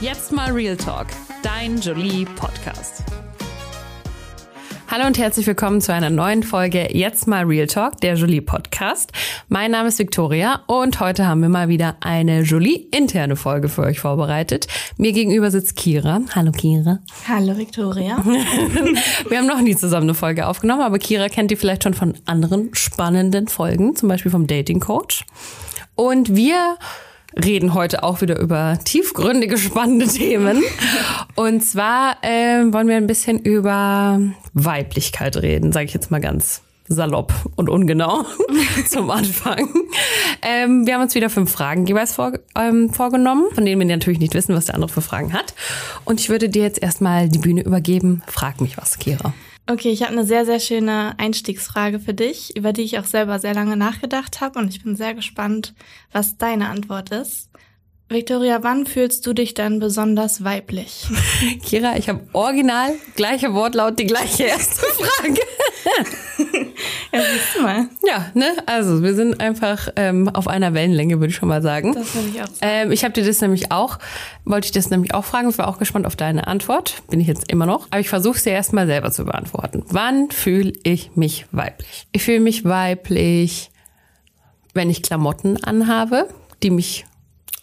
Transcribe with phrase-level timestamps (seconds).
[0.00, 1.08] Jetzt mal Real Talk,
[1.42, 3.04] dein Jolie Podcast.
[4.90, 9.12] Hallo und herzlich willkommen zu einer neuen Folge Jetzt mal Real Talk, der Jolie Podcast.
[9.48, 13.82] Mein Name ist Victoria und heute haben wir mal wieder eine Jolie interne Folge für
[13.82, 14.68] euch vorbereitet.
[14.96, 16.22] Mir gegenüber sitzt Kira.
[16.34, 17.00] Hallo Kira.
[17.28, 18.24] Hallo Victoria.
[19.28, 22.14] wir haben noch nie zusammen eine Folge aufgenommen, aber Kira kennt ihr vielleicht schon von
[22.24, 25.26] anderen spannenden Folgen, zum Beispiel vom Dating Coach.
[25.94, 26.78] Und wir
[27.34, 30.62] reden heute auch wieder über tiefgründige, spannende Themen.
[31.34, 34.20] Und zwar äh, wollen wir ein bisschen über
[34.54, 38.24] Weiblichkeit reden, sage ich jetzt mal ganz salopp und ungenau
[38.88, 39.68] zum Anfang.
[40.42, 44.18] Ähm, wir haben uns wieder fünf Fragen jeweils vor, ähm, vorgenommen, von denen wir natürlich
[44.18, 45.54] nicht wissen, was der andere für Fragen hat.
[46.04, 48.22] Und ich würde dir jetzt erstmal die Bühne übergeben.
[48.26, 49.32] Frag mich was, Kira.
[49.70, 53.38] Okay, ich habe eine sehr, sehr schöne Einstiegsfrage für dich, über die ich auch selber
[53.38, 55.74] sehr lange nachgedacht habe und ich bin sehr gespannt,
[56.10, 57.50] was deine Antwort ist.
[58.08, 61.06] Victoria, wann fühlst du dich dann besonders weiblich?
[61.64, 65.40] Kira, ich habe original gleiche Wortlaut, die gleiche erste Frage.
[67.12, 67.88] ja, siehst du mal.
[68.06, 68.46] Ja, ne?
[68.66, 71.92] Also wir sind einfach ähm, auf einer Wellenlänge, würde ich schon mal sagen.
[71.94, 72.58] Das würde ich auch sagen.
[72.60, 73.98] Ähm, ich habe dir das nämlich auch,
[74.44, 75.48] wollte ich das nämlich auch fragen.
[75.48, 77.02] Ich war auch gespannt auf deine Antwort.
[77.08, 77.86] Bin ich jetzt immer noch.
[77.90, 79.84] Aber ich versuche es dir erstmal selber zu beantworten.
[79.88, 82.06] Wann fühle ich mich weiblich?
[82.12, 83.70] Ich fühle mich weiblich,
[84.74, 86.28] wenn ich Klamotten anhabe,
[86.62, 87.06] die mich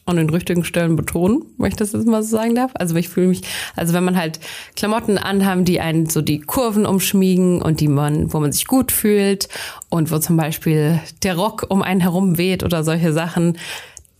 [0.07, 2.71] an den richtigen Stellen betonen, wenn ich das jetzt mal so sagen darf.
[2.75, 3.41] Also ich fühle mich,
[3.75, 4.39] also wenn man halt
[4.75, 8.91] Klamotten anhaben, die einen so die Kurven umschmiegen und die man, wo man sich gut
[8.91, 9.49] fühlt
[9.89, 13.57] und wo zum Beispiel der Rock um einen herum weht oder solche Sachen.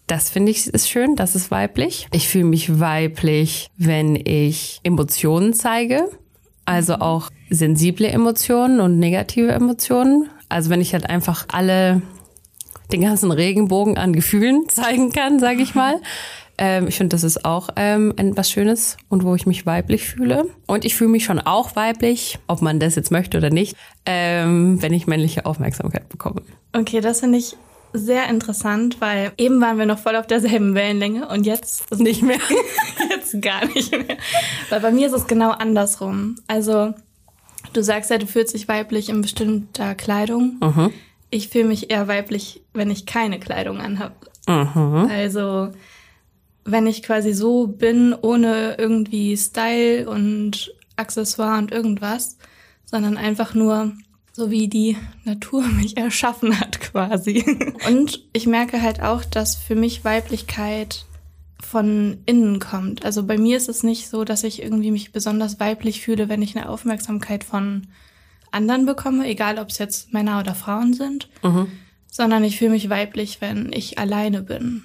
[0.08, 2.08] Das finde ich ist schön, das ist weiblich.
[2.12, 6.10] Ich fühle mich weiblich, wenn ich Emotionen zeige.
[6.66, 10.30] Also auch sensible Emotionen und negative Emotionen.
[10.50, 12.02] Also wenn ich halt einfach alle
[12.92, 16.02] den ganzen Regenbogen an Gefühlen zeigen kann, sage ich mal.
[16.58, 20.46] Ähm, ich finde, das ist auch ähm, was Schönes und wo ich mich weiblich fühle.
[20.66, 24.82] Und ich fühle mich schon auch weiblich, ob man das jetzt möchte oder nicht, ähm,
[24.82, 26.42] wenn ich männliche Aufmerksamkeit bekomme.
[26.74, 27.56] Okay, das finde ich
[27.94, 32.24] sehr interessant, weil eben waren wir noch voll auf derselben Wellenlänge und jetzt ist nicht
[32.24, 32.40] mehr.
[33.10, 34.18] jetzt gar nicht mehr.
[34.70, 36.38] Weil bei mir ist es genau andersrum.
[36.48, 36.94] Also
[37.74, 40.58] du sagst ja, du fühlst dich weiblich in bestimmter Kleidung.
[40.60, 40.92] Mhm
[41.30, 44.16] ich fühle mich eher weiblich, wenn ich keine Kleidung anhabe.
[44.48, 45.10] Mhm.
[45.12, 45.70] Also
[46.64, 52.38] wenn ich quasi so bin, ohne irgendwie Style und Accessoire und irgendwas,
[52.86, 53.94] sondern einfach nur
[54.34, 57.44] so wie die Natur mich erschaffen hat quasi.
[57.88, 61.06] Und ich merke halt auch, dass für mich Weiblichkeit
[61.60, 63.04] von innen kommt.
[63.04, 66.42] Also bei mir ist es nicht so, dass ich irgendwie mich besonders weiblich fühle, wenn
[66.42, 67.88] ich eine Aufmerksamkeit von
[68.52, 71.68] anderen bekomme, egal ob es jetzt Männer oder Frauen sind, mhm.
[72.10, 74.84] sondern ich fühle mich weiblich, wenn ich alleine bin.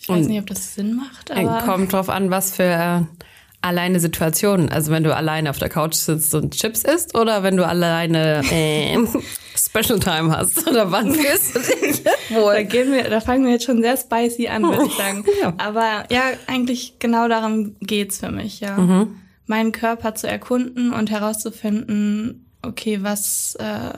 [0.00, 1.62] Ich weiß Und nicht, ob das Sinn macht, aber.
[1.64, 3.24] Kommt drauf an, was für äh,
[3.60, 4.68] alleine Situationen.
[4.68, 8.42] Also wenn du alleine auf der Couch sitzt und Chips isst oder wenn du alleine
[8.50, 8.96] äh,
[9.56, 12.54] Special Time hast oder wann fühlst du dich wohl?
[12.54, 15.24] Da, gehen wir, da fangen wir jetzt schon sehr spicy an, würde ich sagen.
[15.42, 15.54] Ja.
[15.58, 18.76] Aber ja, eigentlich genau darum geht's für mich, ja.
[18.76, 19.16] Mhm.
[19.46, 23.92] Meinen Körper zu erkunden und herauszufinden, okay, was, äh,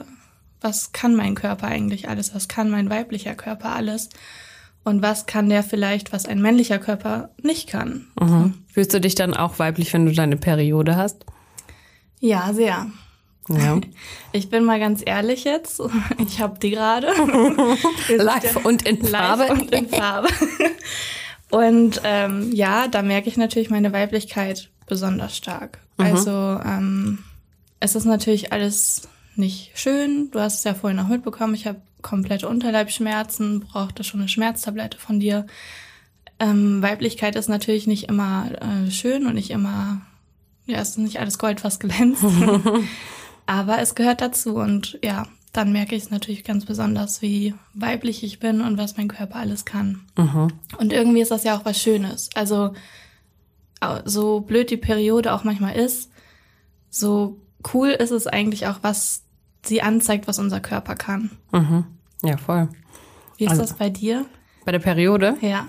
[0.61, 2.35] was kann mein Körper eigentlich alles?
[2.35, 4.09] Was kann mein weiblicher Körper alles?
[4.83, 8.07] Und was kann der vielleicht, was ein männlicher Körper nicht kann?
[8.19, 8.55] Mhm.
[8.67, 11.25] Fühlst du dich dann auch weiblich, wenn du deine Periode hast?
[12.19, 12.87] Ja, sehr.
[13.49, 13.81] Ja.
[14.33, 15.81] Ich bin mal ganz ehrlich jetzt.
[16.17, 17.07] Ich habe die gerade.
[18.15, 19.43] Live und in Farbe.
[19.43, 20.29] Live und in Farbe.
[21.49, 25.79] Und ähm, ja, da merke ich natürlich meine Weiblichkeit besonders stark.
[25.97, 26.05] Mhm.
[26.05, 27.19] Also ähm,
[27.81, 30.29] es ist natürlich alles nicht schön.
[30.31, 31.55] Du hast es ja vorhin auch mitbekommen.
[31.55, 35.47] Ich habe komplette Unterleibschmerzen, brauchte schon eine Schmerztablette von dir.
[36.39, 40.01] Ähm, Weiblichkeit ist natürlich nicht immer äh, schön und nicht immer,
[40.65, 42.23] ja, es ist nicht alles Gold, was glänzt.
[43.47, 48.23] Aber es gehört dazu und ja, dann merke ich es natürlich ganz besonders, wie weiblich
[48.23, 50.01] ich bin und was mein Körper alles kann.
[50.17, 50.53] Mhm.
[50.77, 52.29] Und irgendwie ist das ja auch was Schönes.
[52.35, 52.73] Also
[54.05, 56.11] so blöd die Periode auch manchmal ist,
[56.91, 57.40] so
[57.73, 59.23] cool ist es eigentlich auch, was
[59.63, 61.31] sie anzeigt, was unser Körper kann.
[61.51, 61.85] Mhm.
[62.23, 62.69] Ja, voll.
[63.37, 64.25] Wie ist also, das bei dir?
[64.65, 65.35] Bei der Periode?
[65.41, 65.67] Ja.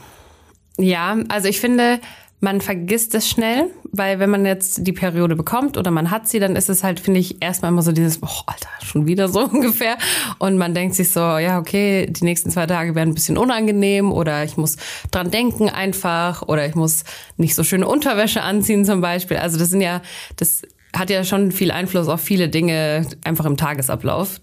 [0.78, 2.00] Ja, also ich finde,
[2.42, 6.40] man vergisst es schnell, weil wenn man jetzt die Periode bekommt oder man hat sie,
[6.40, 9.40] dann ist es halt, finde ich, erstmal immer so dieses, oh, Alter, schon wieder so
[9.52, 9.96] ungefähr.
[10.40, 14.10] Und man denkt sich so, ja, okay, die nächsten zwei Tage werden ein bisschen unangenehm
[14.10, 14.76] oder ich muss
[15.12, 17.04] dran denken einfach oder ich muss
[17.36, 19.36] nicht so schöne Unterwäsche anziehen zum Beispiel.
[19.36, 20.02] Also das sind ja,
[20.36, 20.62] das
[20.96, 24.40] hat ja schon viel Einfluss auf viele Dinge einfach im Tagesablauf.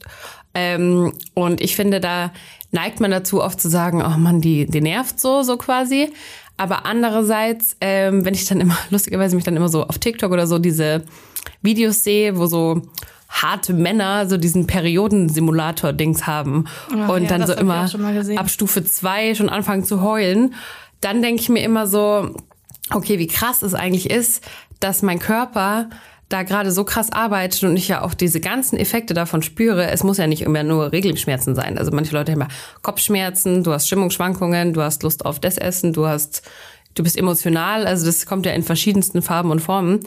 [0.53, 2.31] Ähm, und ich finde, da
[2.71, 6.11] neigt man dazu oft zu sagen, oh man, die, die nervt so, so quasi.
[6.57, 10.47] Aber andererseits, ähm, wenn ich dann immer, lustigerweise mich dann immer so auf TikTok oder
[10.47, 11.03] so diese
[11.61, 12.81] Videos sehe, wo so
[13.29, 17.87] harte Männer so diesen Periodensimulator-Dings haben Oh, und ja, dann so immer
[18.35, 20.55] ab Stufe zwei schon anfangen zu heulen,
[20.99, 22.35] dann denke ich mir immer so,
[22.91, 24.43] okay, wie krass es eigentlich ist,
[24.79, 25.89] dass mein Körper
[26.29, 29.89] da gerade so krass arbeitet und ich ja auch diese ganzen Effekte davon spüre.
[29.89, 31.77] Es muss ja nicht immer nur Regelschmerzen sein.
[31.77, 32.47] Also manche Leute haben ja
[32.83, 36.43] Kopfschmerzen, du hast Stimmungsschwankungen, du hast Lust auf das Essen, du hast,
[36.93, 37.87] du bist emotional.
[37.87, 40.01] Also das kommt ja in verschiedensten Farben und Formen.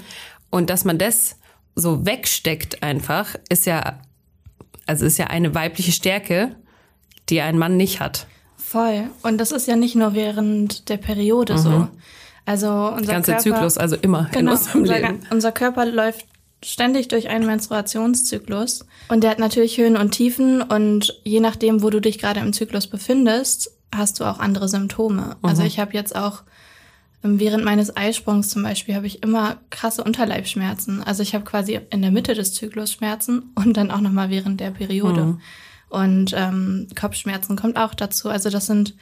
[0.49, 1.37] Und dass man das
[1.75, 3.99] so wegsteckt einfach, ist ja,
[4.87, 6.55] also ist ja eine weibliche Stärke,
[7.31, 8.29] die ein Mann nicht hat.
[8.57, 9.11] Voll.
[9.23, 11.89] Und das ist ja nicht nur während der Periode so.
[12.45, 15.21] Also unser Der ganze Körper, Zyklus, also immer in Genau, unserem unser, Leben.
[15.31, 16.27] unser Körper läuft
[16.65, 21.91] ständig durch einen Menstruationszyklus und der hat natürlich Höhen und Tiefen und je nachdem, wo
[21.91, 25.37] du dich gerade im Zyklus befindest, hast du auch andere Symptome.
[25.43, 26.43] Also ich habe jetzt auch
[27.25, 31.03] ähm, während meines Eisprungs zum Beispiel habe ich immer krasse Unterleibschmerzen.
[31.03, 34.31] Also ich habe quasi in der Mitte des Zyklus Schmerzen und dann auch noch mal
[34.31, 35.39] während der Periode.
[35.89, 38.29] Und ähm, Kopfschmerzen kommt auch dazu.
[38.31, 38.95] Also das sind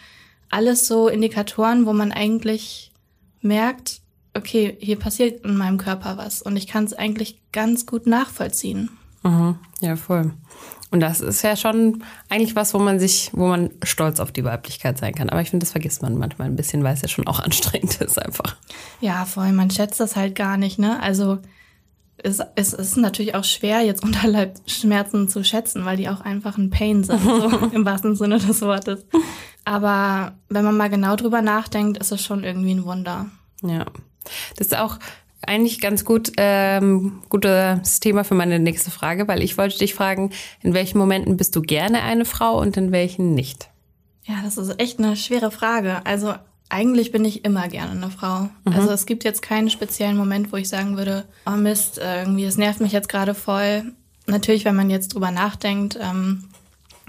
[0.51, 2.90] alles so Indikatoren, wo man eigentlich
[3.41, 4.01] merkt,
[4.35, 8.91] okay, hier passiert in meinem Körper was und ich kann es eigentlich ganz gut nachvollziehen.
[9.23, 9.57] Mhm.
[9.81, 10.33] Ja, voll.
[10.91, 14.45] Und das ist ja schon eigentlich was, wo man sich, wo man stolz auf die
[14.45, 15.31] Weiblichkeit sein kann.
[15.31, 18.01] Aber ich finde, das vergisst man manchmal ein bisschen, weil es ja schon auch anstrengend
[18.01, 18.57] ist einfach.
[19.01, 21.01] Ja, voll, man schätzt das halt gar nicht, ne?
[21.01, 21.39] Also
[22.23, 26.71] es, es ist natürlich auch schwer, jetzt Unterleibsschmerzen zu schätzen, weil die auch einfach ein
[26.71, 29.07] Pain sind, so im wahrsten Sinne des Wortes.
[29.71, 33.27] Aber wenn man mal genau drüber nachdenkt, ist es schon irgendwie ein Wunder.
[33.63, 33.87] Ja.
[34.57, 34.99] Das ist auch
[35.47, 40.33] eigentlich ganz gut, ähm, gutes Thema für meine nächste Frage, weil ich wollte dich fragen,
[40.61, 43.71] in welchen Momenten bist du gerne eine Frau und in welchen nicht?
[44.25, 46.05] Ja, das ist echt eine schwere Frage.
[46.05, 46.35] Also
[46.69, 48.49] eigentlich bin ich immer gerne eine Frau.
[48.65, 52.59] Also es gibt jetzt keinen speziellen Moment, wo ich sagen würde, oh Mist, irgendwie, es
[52.59, 53.85] nervt mich jetzt gerade voll.
[54.27, 56.49] Natürlich, wenn man jetzt drüber nachdenkt, ähm,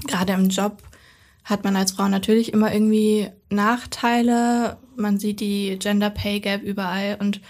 [0.05, 0.77] gerade im Job
[1.51, 4.77] hat man als Frau natürlich immer irgendwie Nachteile.
[4.95, 7.41] Man sieht die Gender Pay Gap überall und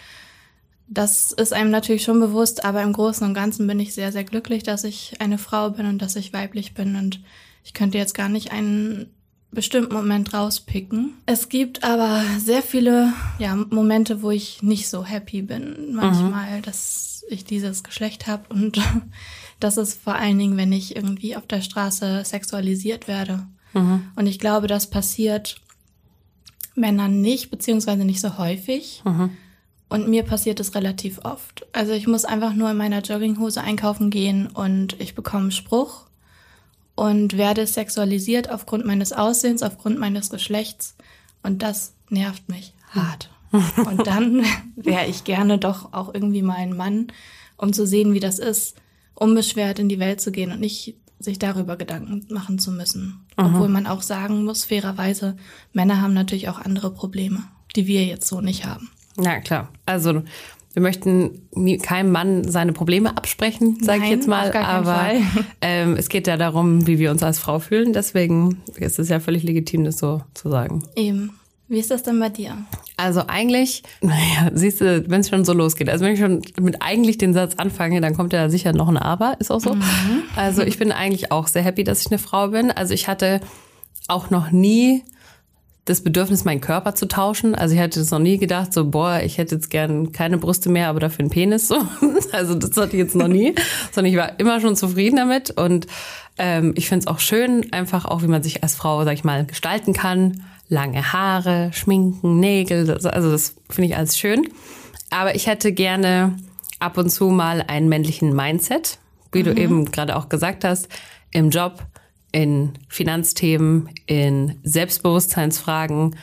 [0.87, 4.25] das ist einem natürlich schon bewusst, aber im Großen und Ganzen bin ich sehr, sehr
[4.25, 7.21] glücklich, dass ich eine Frau bin und dass ich weiblich bin und
[7.63, 9.09] ich könnte jetzt gar nicht einen
[9.51, 11.13] bestimmten Moment rauspicken.
[11.25, 15.93] Es gibt aber sehr viele ja, Momente, wo ich nicht so happy bin.
[15.93, 18.77] Manchmal, dass ich dieses Geschlecht habe und
[19.59, 23.47] das ist vor allen Dingen, wenn ich irgendwie auf der Straße sexualisiert werde.
[24.15, 25.61] Und ich glaube, das passiert
[26.75, 29.01] Männern nicht, beziehungsweise nicht so häufig.
[29.89, 31.65] Und mir passiert es relativ oft.
[31.73, 36.05] Also ich muss einfach nur in meiner Jogginghose einkaufen gehen und ich bekomme einen Spruch
[36.95, 40.95] und werde sexualisiert aufgrund meines Aussehens, aufgrund meines Geschlechts.
[41.43, 43.29] Und das nervt mich hart.
[43.51, 44.45] Und dann
[44.75, 47.07] wäre ich gerne doch auch irgendwie mal ein Mann,
[47.57, 48.77] um zu sehen, wie das ist,
[49.13, 53.25] unbeschwert in die Welt zu gehen und nicht sich darüber Gedanken machen zu müssen.
[53.37, 55.35] Obwohl man auch sagen muss, fairerweise,
[55.73, 57.43] Männer haben natürlich auch andere Probleme,
[57.75, 58.89] die wir jetzt so nicht haben.
[59.17, 59.69] Ja, klar.
[59.85, 60.23] Also
[60.73, 64.51] wir möchten nie, keinem Mann seine Probleme absprechen, sage ich jetzt mal.
[64.53, 65.11] Aber
[65.61, 67.93] ähm, es geht ja darum, wie wir uns als Frau fühlen.
[67.93, 70.83] Deswegen ist es ja völlig legitim, das so zu sagen.
[70.95, 71.31] Eben.
[71.71, 72.57] Wie ist das denn bei dir?
[72.97, 75.87] Also eigentlich, naja, siehst du, wenn es schon so losgeht.
[75.89, 78.97] Also wenn ich schon mit eigentlich den Satz anfange, dann kommt ja sicher noch ein
[78.97, 79.77] Aber, ist auch so.
[80.35, 82.71] Also ich bin eigentlich auch sehr happy, dass ich eine Frau bin.
[82.71, 83.39] Also ich hatte
[84.09, 85.05] auch noch nie
[85.85, 87.55] das Bedürfnis, meinen Körper zu tauschen.
[87.55, 90.67] Also ich hätte es noch nie gedacht, so, boah, ich hätte jetzt gern keine Brüste
[90.67, 91.69] mehr, aber dafür einen Penis.
[91.69, 91.77] So.
[92.33, 93.55] Also das hatte ich jetzt noch nie.
[93.93, 95.51] Sondern ich war immer schon zufrieden damit.
[95.51, 95.87] Und
[96.37, 99.23] ähm, ich finde es auch schön, einfach auch, wie man sich als Frau, sag ich
[99.23, 100.43] mal, gestalten kann.
[100.71, 102.89] Lange Haare, Schminken, Nägel.
[102.89, 104.47] Also das finde ich alles schön.
[105.09, 106.37] Aber ich hätte gerne
[106.79, 108.97] ab und zu mal einen männlichen Mindset,
[109.33, 110.87] wie du eben gerade auch gesagt hast,
[111.31, 111.85] im Job,
[112.31, 116.15] in Finanzthemen, in Selbstbewusstseinsfragen,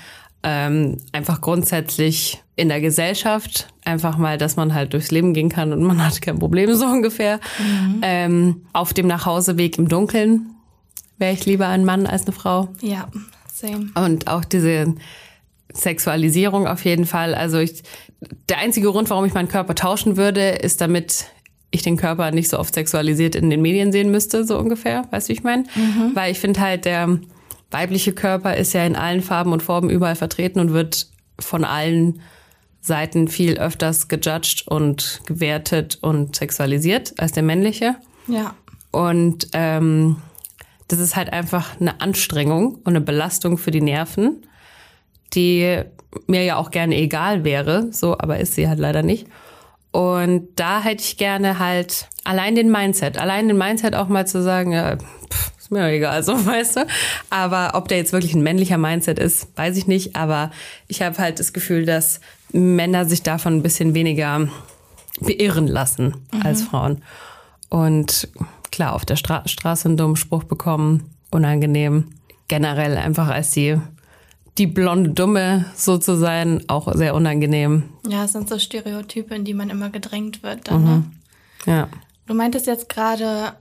[0.43, 5.75] ähm, einfach grundsätzlich in der Gesellschaft, einfach mal, dass man halt durchs Leben gehen kann
[5.75, 7.39] und man hat kein Problem so ungefähr.
[8.01, 10.55] Ähm, auf dem Nachhauseweg im Dunkeln
[11.19, 12.69] wäre ich lieber ein Mann als eine Frau.
[12.81, 13.09] Ja,
[13.59, 13.91] same.
[13.95, 14.95] Und auch diese
[15.73, 17.35] Sexualisierung auf jeden Fall.
[17.35, 17.83] Also ich,
[18.49, 21.27] der einzige Grund, warum ich meinen Körper tauschen würde, ist damit
[21.71, 25.07] ich den Körper nicht so oft sexualisiert in den Medien sehen müsste, so ungefähr.
[25.11, 25.65] Weißt du, wie ich meine?
[26.15, 27.19] Weil ich finde halt, der
[27.71, 32.21] weibliche Körper ist ja in allen Farben und Formen überall vertreten und wird von allen
[32.81, 37.97] Seiten viel öfters gejudged und gewertet und sexualisiert als der männliche.
[38.27, 38.55] Ja.
[38.91, 40.17] Und ähm,
[40.89, 44.47] das ist halt einfach eine Anstrengung und eine Belastung für die Nerven,
[45.35, 45.83] die
[46.27, 49.27] mir ja auch gerne egal wäre, so, aber ist sie halt leider nicht.
[49.91, 54.43] Und da hätte ich gerne halt allein den Mindset, allein den Mindset auch mal zu
[54.43, 56.87] sagen, ja, pff, ist mir egal, so weißt du.
[57.31, 60.17] Aber ob der jetzt wirklich ein männlicher Mindset ist, weiß ich nicht.
[60.17, 60.51] Aber
[60.89, 62.21] ich habe halt das Gefühl, dass
[62.53, 64.49] Männer sich davon ein bisschen weniger
[65.21, 66.43] beirren lassen mhm.
[66.43, 67.03] als Frauen.
[67.69, 68.29] Und
[68.71, 72.09] klar, auf der Stra Straße einen dummen Spruch bekommen, unangenehm.
[72.49, 73.79] Generell einfach als die
[74.59, 77.85] die blonde Dumme so zu sein, auch sehr unangenehm.
[78.07, 80.69] Ja, es sind so Stereotype, in die man immer gedrängt wird.
[80.69, 80.87] Dann, mhm.
[80.87, 81.05] ne?
[81.67, 81.89] Ja.
[82.27, 83.55] Du meintest jetzt gerade,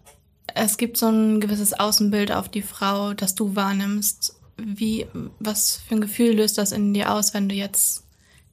[0.56, 4.36] es gibt so ein gewisses Außenbild auf die Frau, das du wahrnimmst.
[4.58, 5.06] Wie,
[5.40, 8.04] was für ein Gefühl löst das in dir aus, wenn du jetzt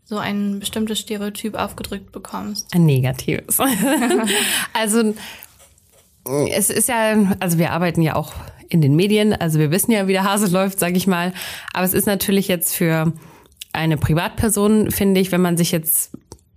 [0.05, 2.75] so ein bestimmtes Stereotyp aufgedrückt bekommst?
[2.75, 3.59] Ein negatives.
[4.75, 5.15] also
[6.51, 8.33] es ist ja, also wir arbeiten ja auch
[8.69, 11.33] in den Medien, also wir wissen ja, wie der Hase läuft, sage ich mal.
[11.73, 13.13] Aber es ist natürlich jetzt für
[13.73, 16.17] eine Privatperson, finde ich, wenn man sich jetzt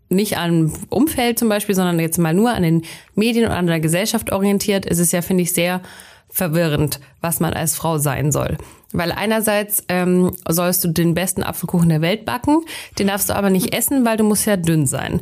[0.09, 2.83] nicht an Umfeld zum Beispiel, sondern jetzt mal nur an den
[3.15, 5.81] Medien und an der Gesellschaft orientiert, ist es ja, finde ich, sehr
[6.29, 8.57] verwirrend, was man als Frau sein soll.
[8.93, 12.61] Weil einerseits ähm, sollst du den besten Apfelkuchen der Welt backen,
[12.99, 15.21] den darfst du aber nicht essen, weil du musst ja dünn sein.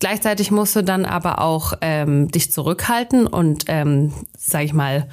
[0.00, 5.06] Gleichzeitig musst du dann aber auch ähm, dich zurückhalten und, ähm, sag ich mal,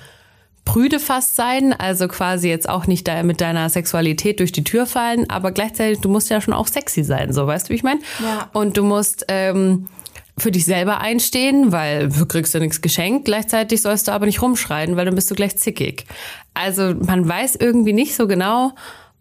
[0.65, 4.85] prüde fast sein, also quasi jetzt auch nicht da mit deiner Sexualität durch die Tür
[4.85, 7.83] fallen, aber gleichzeitig, du musst ja schon auch sexy sein, so weißt du, wie ich
[7.83, 7.99] meine?
[8.19, 8.49] Ja.
[8.53, 9.87] Und du musst ähm,
[10.41, 13.25] für dich selber einstehen, weil du kriegst ja nichts geschenkt.
[13.25, 16.05] Gleichzeitig sollst du aber nicht rumschreien, weil dann bist du gleich zickig.
[16.53, 18.73] Also man weiß irgendwie nicht so genau,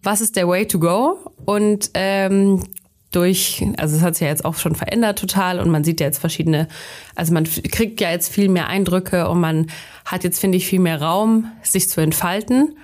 [0.02, 1.18] was ist der Way to go.
[1.44, 2.64] Und ähm,
[3.10, 6.06] durch, also es hat sich ja jetzt auch schon verändert total und man sieht ja
[6.06, 6.68] jetzt verschiedene,
[7.16, 9.66] also man kriegt ja jetzt viel mehr Eindrücke und man
[10.04, 12.76] hat jetzt, finde ich, viel mehr Raum, sich zu entfalten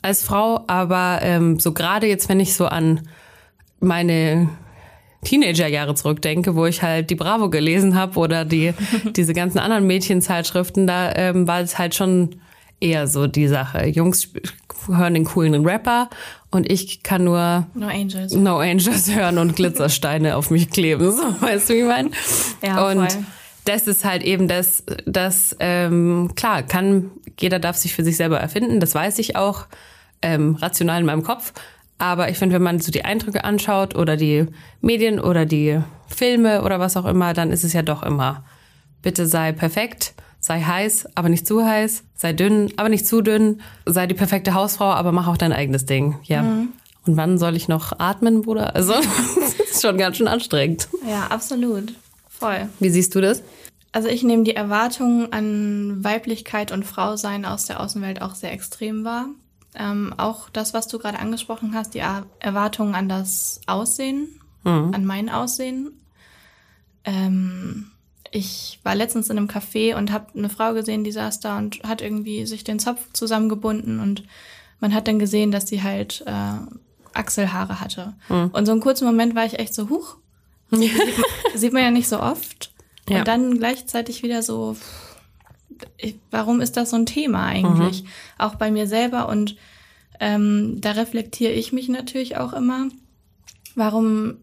[0.00, 0.64] als Frau.
[0.66, 3.08] Aber ähm, so gerade jetzt, wenn ich so an
[3.80, 4.48] meine
[5.24, 8.74] Teenagerjahre zurückdenke, wo ich halt die Bravo gelesen habe oder die
[9.16, 12.36] diese ganzen anderen Mädchenzeitschriften, da ähm, war es halt schon
[12.80, 13.86] eher so die Sache.
[13.86, 14.32] Jungs
[14.88, 16.10] hören den coolen Rapper
[16.50, 21.12] und ich kann nur No Angels, no Angels hören und Glitzersteine auf mich kleben.
[21.12, 22.10] So, weißt du, wie ich meine?
[22.62, 23.24] Ja, und voll.
[23.64, 28.38] das ist halt eben das, das ähm, klar, kann, jeder darf sich für sich selber
[28.40, 29.66] erfinden, das weiß ich auch,
[30.20, 31.52] ähm, rational in meinem Kopf.
[32.02, 34.46] Aber ich finde, wenn man so die Eindrücke anschaut oder die
[34.80, 35.78] Medien oder die
[36.08, 38.42] Filme oder was auch immer, dann ist es ja doch immer,
[39.02, 43.60] bitte sei perfekt, sei heiß, aber nicht zu heiß, sei dünn, aber nicht zu dünn,
[43.86, 46.16] sei die perfekte Hausfrau, aber mach auch dein eigenes Ding.
[46.24, 46.42] Ja.
[46.42, 46.70] Mhm.
[47.06, 48.74] Und wann soll ich noch atmen, Bruder?
[48.74, 48.94] Also,
[49.36, 50.88] das ist schon ganz schön anstrengend.
[51.08, 51.92] Ja, absolut.
[52.28, 52.68] Voll.
[52.80, 53.44] Wie siehst du das?
[53.92, 59.04] Also ich nehme die Erwartungen an Weiblichkeit und Frausein aus der Außenwelt auch sehr extrem
[59.04, 59.26] wahr.
[59.74, 64.28] Ähm, auch das, was du gerade angesprochen hast, die er Erwartungen an das Aussehen,
[64.64, 64.92] mhm.
[64.92, 65.92] an mein Aussehen.
[67.04, 67.90] Ähm,
[68.30, 71.82] ich war letztens in einem Café und habe eine Frau gesehen, die saß da und
[71.84, 74.24] hat irgendwie sich den Zopf zusammengebunden und
[74.80, 76.58] man hat dann gesehen, dass sie halt äh,
[77.14, 78.14] Achselhaare hatte.
[78.28, 78.50] Mhm.
[78.52, 80.16] Und so einen kurzen Moment war ich echt so, huch,
[80.70, 81.08] sieht, man,
[81.54, 82.72] sieht man ja nicht so oft.
[83.08, 83.20] Ja.
[83.20, 84.76] Und dann gleichzeitig wieder so,
[86.30, 88.02] warum ist das so ein Thema eigentlich?
[88.02, 88.08] Mhm.
[88.38, 89.56] Auch bei mir selber und
[90.20, 92.88] ähm, da reflektiere ich mich natürlich auch immer.
[93.74, 94.36] Warum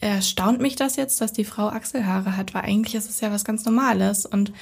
[0.00, 2.54] erstaunt mich das jetzt, dass die Frau Achselhaare hat?
[2.54, 4.52] Weil eigentlich ist es ja was ganz Normales und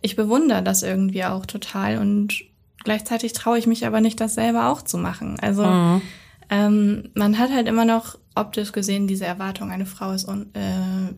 [0.00, 2.42] ich bewundere das irgendwie auch total und
[2.84, 5.38] gleichzeitig traue ich mich aber nicht, das selber auch zu machen.
[5.40, 6.02] Also mhm.
[6.50, 11.12] ähm, man hat halt immer noch optisch gesehen diese Erwartung, eine Frau ist un äh,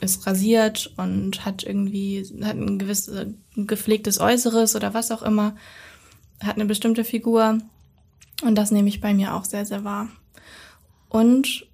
[0.00, 3.08] ist rasiert und hat irgendwie, hat ein gewisses
[3.56, 5.56] ein gepflegtes Äußeres oder was auch immer,
[6.42, 7.58] hat eine bestimmte Figur.
[8.42, 10.08] Und das nehme ich bei mir auch sehr, sehr wahr.
[11.08, 11.66] Und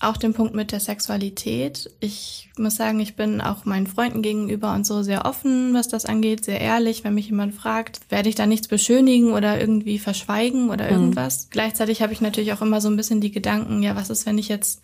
[0.00, 1.90] auch den Punkt mit der Sexualität.
[2.00, 6.04] Ich muss sagen, ich bin auch meinen Freunden gegenüber und so sehr offen, was das
[6.04, 7.02] angeht, sehr ehrlich.
[7.02, 10.90] Wenn mich jemand fragt, werde ich da nichts beschönigen oder irgendwie verschweigen oder mhm.
[10.90, 11.46] irgendwas.
[11.46, 11.50] Mhm.
[11.50, 14.36] Gleichzeitig habe ich natürlich auch immer so ein bisschen die Gedanken, ja, was ist, wenn
[14.36, 14.82] ich jetzt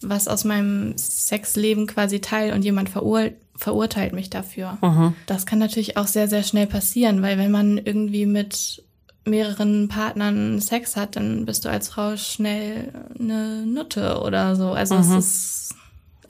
[0.00, 4.78] was aus meinem Sexleben quasi teil und jemand verur verurteilt mich dafür.
[4.82, 5.14] Mhm.
[5.26, 8.84] Das kann natürlich auch sehr, sehr schnell passieren, weil wenn man irgendwie mit
[9.24, 14.70] mehreren Partnern Sex hat, dann bist du als Frau schnell eine Nutte oder so.
[14.70, 15.00] Also mhm.
[15.00, 15.68] es ist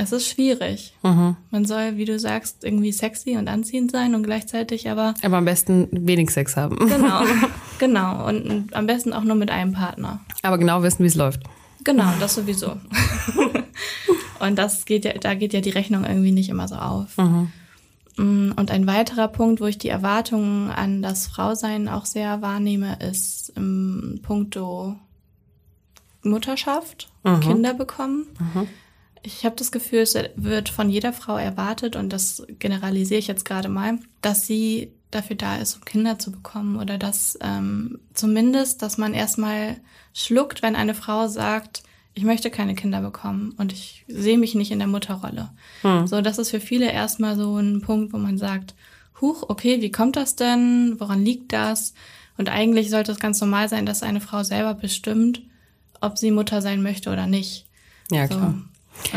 [0.01, 0.95] es ist schwierig.
[1.03, 1.37] Mhm.
[1.51, 5.15] Man soll, wie du sagst, irgendwie sexy und anziehend sein und gleichzeitig aber.
[5.23, 6.77] Aber am besten wenig Sex haben.
[6.79, 7.23] Genau,
[7.79, 8.29] genau.
[8.29, 10.21] Und am besten auch nur mit einem Partner.
[10.43, 11.43] Aber genau wissen, wie es läuft.
[11.83, 12.77] Genau, das sowieso.
[14.41, 17.17] und das geht ja, da geht ja die Rechnung irgendwie nicht immer so auf.
[17.17, 17.53] Mhm.
[18.17, 22.99] Mm, und ein weiterer Punkt, wo ich die Erwartungen an das Frausein auch sehr wahrnehme,
[23.01, 24.97] ist im Punkto
[26.23, 27.09] Mutterschaft,
[27.41, 28.27] Kinder bekommen.
[29.23, 33.45] Ich habe das Gefühl, es wird von jeder Frau erwartet, und das generalisiere ich jetzt
[33.45, 38.83] gerade mal, dass sie dafür da ist, um Kinder zu bekommen oder dass ähm, zumindest,
[38.83, 39.77] dass man erstmal
[40.13, 41.83] schluckt, wenn eine Frau sagt,
[42.19, 45.51] ich möchte keine Kinder bekommen und ich sehe mich nicht in der Mutterrolle.
[45.83, 46.09] Hm.
[46.09, 48.75] So, das ist für viele erstmal so ein Punkt, wo man sagt,
[49.21, 50.97] huch, okay, wie kommt das denn?
[50.99, 51.95] Woran liegt das?
[52.37, 55.43] Und eigentlich sollte es ganz normal sein, dass eine Frau selber bestimmt,
[56.01, 57.67] ob sie Mutter sein möchte oder nicht.
[58.11, 58.35] Ja, so.
[58.35, 58.55] klar.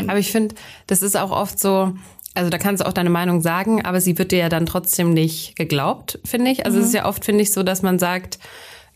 [0.06, 0.54] aber ich finde,
[0.86, 1.96] das ist auch oft so,
[2.34, 5.12] also da kannst du auch deine Meinung sagen, aber sie wird dir ja dann trotzdem
[5.12, 6.66] nicht geglaubt, finde ich.
[6.66, 6.82] Also mhm.
[6.82, 8.38] es ist ja oft, finde ich, so, dass man sagt,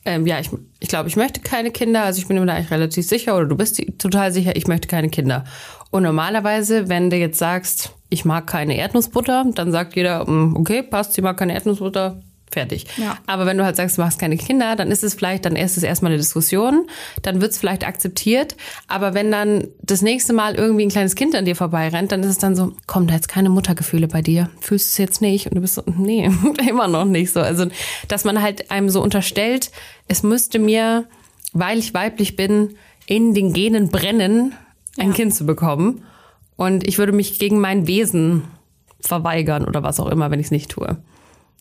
[0.06, 2.70] ähm, ja, ich, ich glaube, ich möchte keine Kinder, also ich bin mir da eigentlich
[2.70, 5.44] relativ sicher oder du bist total sicher, ich möchte keine Kinder.
[5.90, 10.82] Und normalerweise, wenn du jetzt sagst, ich mag keine Erdnussbutter, dann sagt jeder, mm, okay,
[10.82, 12.22] passt, sie mag keine Erdnussbutter,
[12.56, 12.86] fertig.
[12.96, 13.18] Ja.
[13.26, 15.76] Aber wenn du halt sagst, du machst keine Kinder, dann ist es vielleicht, dann ist
[15.76, 16.86] es erstmal eine Diskussion,
[17.20, 18.56] dann wird es vielleicht akzeptiert.
[18.88, 22.30] Aber wenn dann das nächste Mal irgendwie ein kleines Kind an dir vorbeirennt, dann ist
[22.30, 24.48] es dann so, kommen da jetzt keine Muttergefühle bei dir?
[24.58, 25.48] Fühlst du es jetzt nicht?
[25.48, 26.30] Und du bist so, nee,
[26.68, 27.40] immer noch nicht so.
[27.40, 27.66] Also,
[28.08, 29.70] dass man halt einem so unterstellt,
[30.08, 31.04] es müsste mir,
[31.52, 34.54] weil ich weiblich bin, in den Genen brennen,
[34.96, 35.14] ein ja.
[35.14, 36.04] Kind zu bekommen.
[36.56, 38.44] Und ich würde mich gegen mein Wesen
[39.00, 40.96] verweigern oder was auch immer, wenn ich es nicht tue.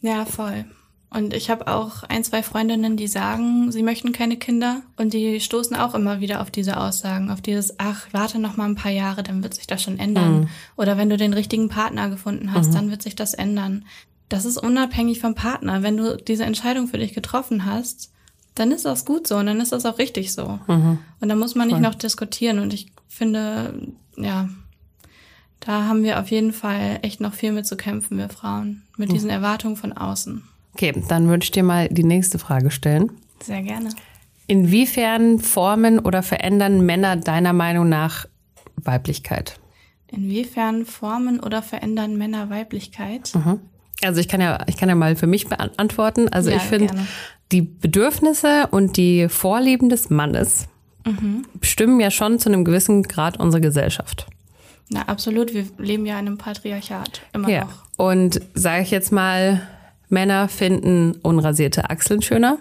[0.02, 0.66] Ja, voll.
[1.16, 4.82] Und ich habe auch ein, zwei Freundinnen, die sagen, sie möchten keine Kinder.
[4.98, 8.66] Und die stoßen auch immer wieder auf diese Aussagen, auf dieses, ach, warte noch mal
[8.66, 10.42] ein paar Jahre, dann wird sich das schon ändern.
[10.42, 10.48] Mhm.
[10.76, 12.74] Oder wenn du den richtigen Partner gefunden hast, mhm.
[12.74, 13.86] dann wird sich das ändern.
[14.28, 15.84] Das ist unabhängig vom Partner.
[15.84, 18.12] Wenn du diese Entscheidung für dich getroffen hast,
[18.54, 20.60] dann ist das gut so und dann ist das auch richtig so.
[20.68, 20.98] Mhm.
[21.22, 21.84] Und da muss man nicht Voll.
[21.84, 22.60] noch diskutieren.
[22.60, 24.50] Und ich finde, ja,
[25.62, 29.14] da haben wir auf jeden Fall echt noch viel mit zu kämpfen, wir Frauen, mit
[29.14, 29.30] diesen.
[29.30, 30.44] Erwartungen von außen.
[30.76, 33.10] Okay, dann würde ich dir mal die nächste Frage stellen.
[33.42, 33.92] Sehr gerne.
[34.46, 38.26] Inwiefern formen oder verändern Männer deiner Meinung nach
[38.76, 39.58] Weiblichkeit?
[40.08, 43.34] Inwiefern formen oder verändern Männer Weiblichkeit?
[43.36, 43.62] Mhm.
[44.04, 46.28] Also ich kann ja, ich kann ja mal für mich beantworten.
[46.28, 46.94] Also ja, ich finde,
[47.54, 50.68] die Bedürfnisse und die Vorlieben des Mannes
[51.06, 51.46] mhm.
[51.54, 54.28] bestimmen ja schon zu einem gewissen Grad unsere Gesellschaft.
[54.90, 55.54] Na, absolut.
[55.54, 57.22] Wir leben ja in einem Patriarchat.
[57.32, 57.62] Immer ja.
[57.62, 57.86] noch.
[57.96, 59.62] Und sage ich jetzt mal,
[60.10, 62.58] Männer finden unrasierte Achseln schöner.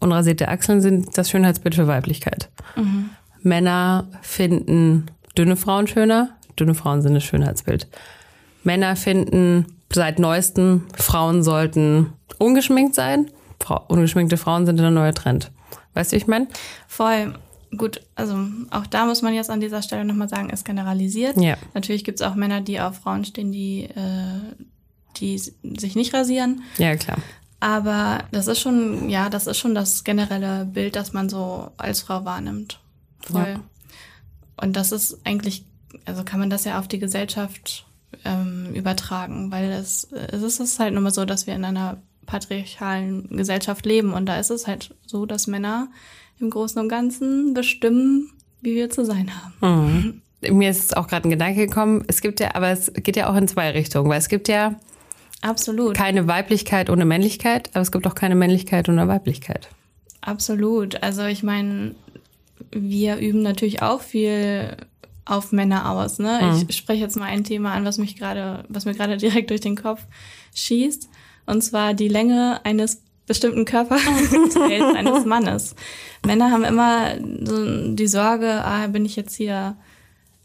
[0.00, 2.50] Unrasierte Achseln sind das Schönheitsbild für Weiblichkeit.
[2.76, 3.10] Mhm.
[3.42, 6.30] Männer finden dünne Frauen schöner.
[6.58, 7.88] Dünne Frauen sind das Schönheitsbild.
[8.64, 13.30] Männer finden seit neuestem, Frauen sollten ungeschminkt sein.
[13.60, 15.50] Frau, ungeschminkte Frauen sind der neue Trend.
[15.94, 16.48] Weißt du, wie ich meine?
[16.86, 17.34] Voll
[17.76, 18.36] gut, also
[18.70, 21.36] auch da muss man jetzt an dieser Stelle nochmal sagen, ist generalisiert.
[21.36, 21.56] Ja.
[21.74, 24.64] Natürlich gibt es auch Männer, die auf Frauen stehen, die, äh,
[25.20, 26.62] die sich nicht rasieren.
[26.78, 27.18] Ja, klar.
[27.60, 32.02] Aber das ist schon, ja, das ist schon das generelle Bild, das man so als
[32.02, 32.80] Frau wahrnimmt.
[33.20, 33.56] Voll.
[33.56, 33.60] Ja.
[34.60, 35.64] Und das ist eigentlich,
[36.04, 37.86] also kann man das ja auf die Gesellschaft
[38.24, 43.28] ähm, übertragen, weil es, es ist halt nur mal so, dass wir in einer patriarchalen
[43.36, 45.88] Gesellschaft leben und da ist es halt so, dass Männer
[46.38, 50.22] im Großen und Ganzen bestimmen, wie wir zu sein haben.
[50.42, 50.56] Mhm.
[50.56, 53.34] Mir ist auch gerade ein Gedanke gekommen, es gibt ja, aber es geht ja auch
[53.34, 54.76] in zwei Richtungen, weil es gibt ja
[55.40, 55.94] Absolut.
[55.94, 59.68] keine Weiblichkeit ohne Männlichkeit, aber es gibt auch keine Männlichkeit ohne Weiblichkeit.
[60.20, 61.02] Absolut.
[61.02, 61.94] Also ich meine,
[62.70, 64.76] wir üben natürlich auch viel
[65.24, 66.18] auf Männer aus.
[66.18, 66.40] Ne?
[66.42, 66.66] Mhm.
[66.68, 69.60] Ich spreche jetzt mal ein Thema an, was mich gerade, was mir gerade direkt durch
[69.60, 70.04] den Kopf
[70.54, 71.08] schießt.
[71.46, 74.54] Und zwar die Länge eines bestimmten Körperteils
[74.96, 75.74] eines Mannes.
[76.26, 79.76] Männer haben immer so die Sorge, ah, bin ich jetzt hier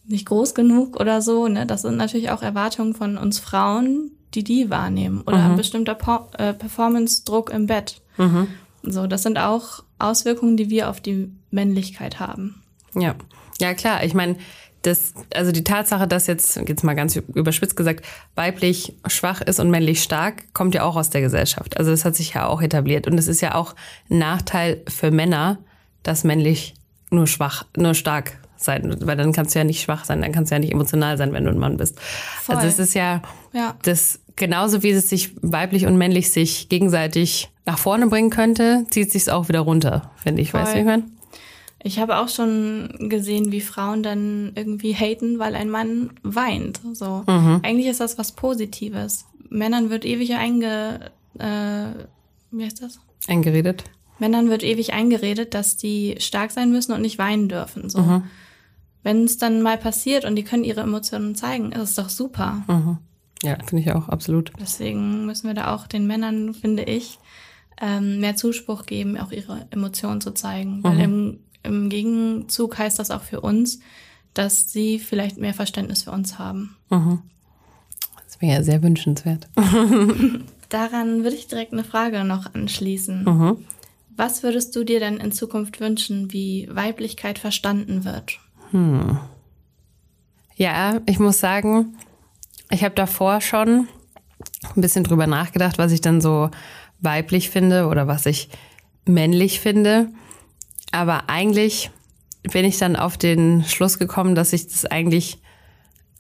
[0.06, 1.48] nicht groß genug oder so.
[1.48, 1.66] Ne?
[1.66, 5.22] Das sind natürlich auch Erwartungen von uns Frauen, die die wahrnehmen.
[5.22, 5.52] Oder mhm.
[5.52, 8.02] ein bestimmter po äh, Performance-Druck im Bett.
[8.17, 8.48] Mhm.
[8.84, 12.62] So, das sind auch Auswirkungen, die wir auf die Männlichkeit haben.
[12.96, 13.15] Ja,
[13.60, 14.04] ja klar.
[14.04, 14.36] Ich meine,
[14.82, 19.72] das, also die Tatsache, dass jetzt, jetzt mal ganz überspitzt gesagt, weiblich schwach ist und
[19.72, 21.78] männlich stark, kommt ja auch aus der Gesellschaft.
[21.78, 23.08] Also das hat sich ja auch etabliert.
[23.08, 23.76] Und es ist ja auch
[24.10, 25.60] ein Nachteil für Männer,
[26.04, 26.74] dass männlich
[27.10, 30.52] nur schwach, nur stark sein, weil dann kannst du ja nicht schwach sein, dann kannst
[30.52, 32.00] du ja nicht emotional sein, wenn du ein Mann bist.
[32.00, 32.56] Voll.
[32.56, 33.22] Also es ist ja,
[33.54, 38.86] ja, das genauso wie es sich weiblich und männlich sich gegenseitig nach vorne bringen könnte,
[38.89, 40.52] zieht sich es auch wieder runter, finde ich.
[40.52, 40.62] Voll.
[40.62, 41.04] Weißt du, ich meine?
[41.86, 46.80] Ich habe auch schon gesehen, wie Frauen dann irgendwie haten, weil ein Mann weint.
[46.93, 47.24] So.
[47.28, 47.60] Mhm.
[47.62, 49.26] Eigentlich ist das was Positives.
[49.50, 51.12] Männern wird ewig einge...
[51.38, 52.06] Äh,
[52.52, 53.00] wie heißt das?
[53.28, 53.84] Eingeredet.
[54.19, 57.89] Männern wird ewig eingeredet, dass die stark sein müssen und nicht weinen dürfen.
[57.89, 58.00] So.
[58.00, 58.24] Mhm.
[59.02, 62.63] Wenn es dann mal passiert und die können ihre Emotionen zeigen, ist es doch super.
[62.67, 62.98] Mhm.
[63.44, 64.52] Ja, finde ich auch, absolut.
[64.60, 67.20] Deswegen müssen wir da auch den Männern, finde ich,
[67.82, 70.84] ähm, mehr Zuspruch geben, auch ihre Emotionen zu zeigen.
[70.84, 71.02] Weil mhm.
[71.02, 73.80] im im Gegenzug heißt das auch für uns,
[74.34, 76.76] dass sie vielleicht mehr Verständnis für uns haben.
[76.90, 77.22] Mhm.
[78.26, 79.48] Das wäre ja sehr wünschenswert.
[80.70, 83.24] Daran würde ich direkt eine Frage noch anschließen.
[83.24, 83.58] Mhm.
[84.16, 88.40] Was würdest du dir denn in Zukunft wünschen, wie Weiblichkeit verstanden wird?
[88.70, 89.18] Hm.
[90.56, 91.96] Ja, ich muss sagen,
[92.74, 93.88] ich habe davor schon
[94.76, 96.50] ein bisschen drüber nachgedacht, was ich dann so
[97.00, 98.50] weiblich finde oder was ich
[99.06, 100.10] männlich finde.
[100.92, 101.92] Aber eigentlich
[102.52, 105.40] bin ich dann auf den Schluss gekommen, dass ich das eigentlich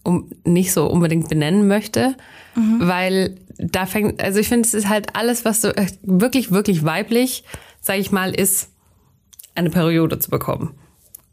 [0.03, 2.15] um, nicht so unbedingt benennen möchte,
[2.55, 2.87] mhm.
[2.87, 6.83] weil da fängt, also ich finde, es ist halt alles, was so äh, wirklich, wirklich
[6.83, 7.43] weiblich,
[7.81, 8.69] sage ich mal, ist,
[9.55, 10.73] eine Periode zu bekommen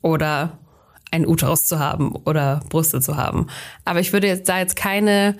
[0.02, 0.58] oder
[1.10, 3.46] ein Uterus zu haben oder Brüste zu haben.
[3.84, 5.36] Aber ich würde jetzt da jetzt keine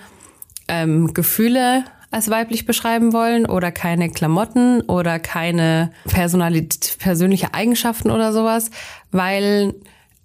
[0.67, 8.33] ähm, Gefühle als weiblich beschreiben wollen oder keine Klamotten oder keine Personalität, persönliche Eigenschaften oder
[8.33, 8.69] sowas,
[9.11, 9.73] weil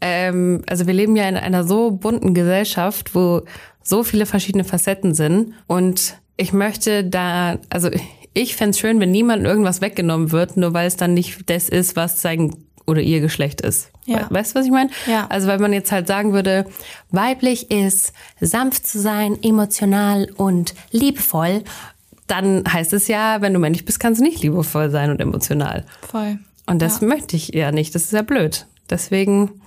[0.01, 3.43] ähm, also wir leben ja in einer so bunten Gesellschaft, wo
[3.83, 7.89] so viele verschiedene Facetten sind und ich möchte da, also
[8.35, 11.97] ich fände schön, wenn niemand irgendwas weggenommen wird, nur weil es dann nicht das ist,
[11.97, 12.51] was sein
[12.87, 13.91] oder ihr Geschlecht ist.
[14.05, 14.27] Ja.
[14.31, 14.91] Weißt du, was ich meine?
[15.07, 15.27] Ja.
[15.29, 16.67] Also weil man jetzt halt sagen würde,
[17.11, 21.65] weiblich ist sanft zu sein, emotional und liebevoll,
[22.27, 25.85] dann heißt es ja, wenn du männlich bist, kannst du nicht liebevoll sein und emotional.
[26.09, 26.39] Voll.
[26.67, 27.07] Und das ja.
[27.07, 27.95] möchte ich ja nicht.
[27.95, 28.67] Das ist ja blöd.
[28.91, 29.61] Deswegen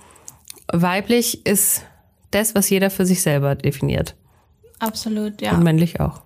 [0.72, 1.82] weiblich ist
[2.30, 4.14] das, was jeder für sich selber definiert.
[4.78, 5.52] Absolut, ja.
[5.52, 6.22] Und männlich auch.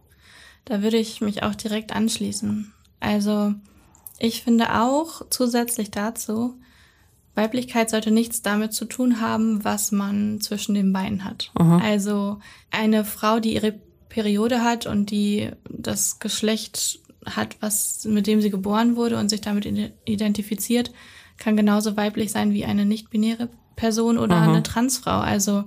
[0.64, 2.72] Da würde ich mich auch direkt anschließen.
[3.00, 3.54] Also
[4.18, 6.58] ich finde auch zusätzlich dazu,
[7.34, 11.50] Weiblichkeit sollte nichts damit zu tun haben, was man zwischen den Beinen hat.
[11.54, 11.78] Aha.
[11.78, 12.38] Also
[12.70, 13.74] eine Frau, die ihre
[14.08, 19.40] Periode hat und die das Geschlecht hat, was mit dem sie geboren wurde und sich
[19.40, 19.66] damit
[20.04, 20.92] identifiziert,
[21.36, 24.52] kann genauso weiblich sein wie eine nicht-binäre Person oder Aha.
[24.52, 25.18] eine Transfrau.
[25.18, 25.64] Also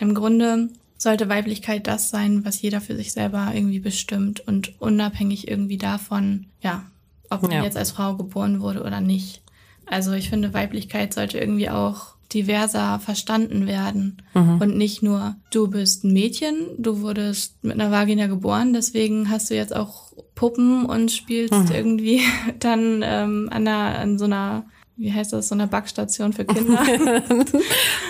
[0.00, 5.48] im Grunde sollte Weiblichkeit das sein, was jeder für sich selber irgendwie bestimmt und unabhängig
[5.48, 6.84] irgendwie davon, ja,
[7.28, 7.64] ob man ja.
[7.64, 9.42] jetzt als Frau geboren wurde oder nicht.
[9.86, 14.60] Also ich finde, Weiblichkeit sollte irgendwie auch diverser verstanden werden mhm.
[14.60, 19.50] und nicht nur, du bist ein Mädchen, du wurdest mit einer Vagina geboren, deswegen hast
[19.50, 21.72] du jetzt auch Puppen und spielst mhm.
[21.72, 22.20] irgendwie
[22.58, 24.64] dann ähm, an, einer, an so einer
[24.98, 26.82] wie heißt das, so eine Backstation für Kinder.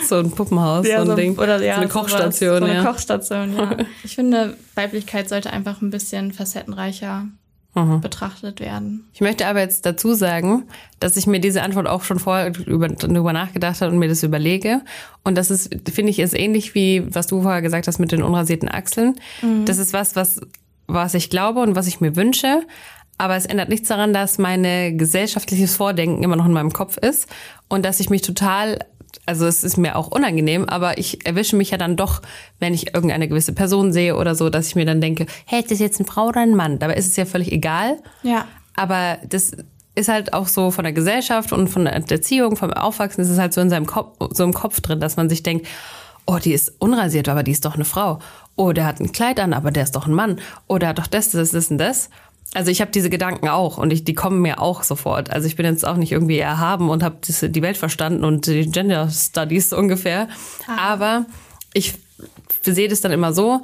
[0.07, 1.37] so ein Puppenhaus, ja, so ein Ding.
[1.37, 2.59] Oder ja, so eine Kochstation.
[2.61, 2.85] So eine ja.
[2.85, 3.77] Kochstation, ja.
[4.05, 7.27] Ich finde, Weiblichkeit sollte einfach ein bisschen facettenreicher
[7.77, 8.01] mhm.
[8.01, 9.07] betrachtet werden.
[9.13, 10.65] Ich möchte aber jetzt dazu sagen,
[10.99, 14.23] dass ich mir diese Antwort auch schon vorher über, darüber nachgedacht habe und mir das
[14.23, 14.81] überlege.
[15.23, 18.23] Und das ist, finde ich, ist ähnlich wie, was du vorher gesagt hast mit den
[18.23, 19.17] unrasierten Achseln.
[19.43, 19.67] Mhm.
[19.67, 20.41] Das ist was, was,
[20.87, 22.63] was ich glaube und was ich mir wünsche.
[23.19, 27.29] Aber es ändert nichts daran, dass meine gesellschaftliches Vordenken immer noch in meinem Kopf ist
[27.69, 28.79] und dass ich mich total
[29.25, 32.23] also es ist mir auch unangenehm, aber ich erwische mich ja dann doch,
[32.59, 35.71] wenn ich irgendeine gewisse Person sehe oder so, dass ich mir dann denke, hey, ist
[35.71, 36.79] das jetzt eine Frau oder ein Mann?
[36.79, 37.99] Dabei ist es ja völlig egal.
[38.23, 38.47] Ja.
[38.75, 39.53] Aber das
[39.95, 43.39] ist halt auch so von der Gesellschaft und von der Erziehung, vom Aufwachsen, ist es
[43.39, 45.67] halt so in seinem Kopf, so im Kopf drin, dass man sich denkt,
[46.27, 48.19] oh, die ist unrasiert, aber die ist doch eine Frau.
[48.57, 50.39] Oh, der hat ein Kleid an, aber der ist doch ein Mann.
[50.67, 52.11] Oh, der hat doch das, das, das und das.
[52.55, 55.31] Also ich habe diese Gedanken auch und ich, die kommen mir auch sofort.
[55.31, 58.71] Also ich bin jetzt auch nicht irgendwie erhaben und habe die Welt verstanden und die
[58.71, 60.29] Gender Studies so ungefähr.
[60.67, 60.93] Ah.
[60.93, 61.27] Aber
[61.75, 61.95] ich
[62.63, 63.63] sehe das dann immer so,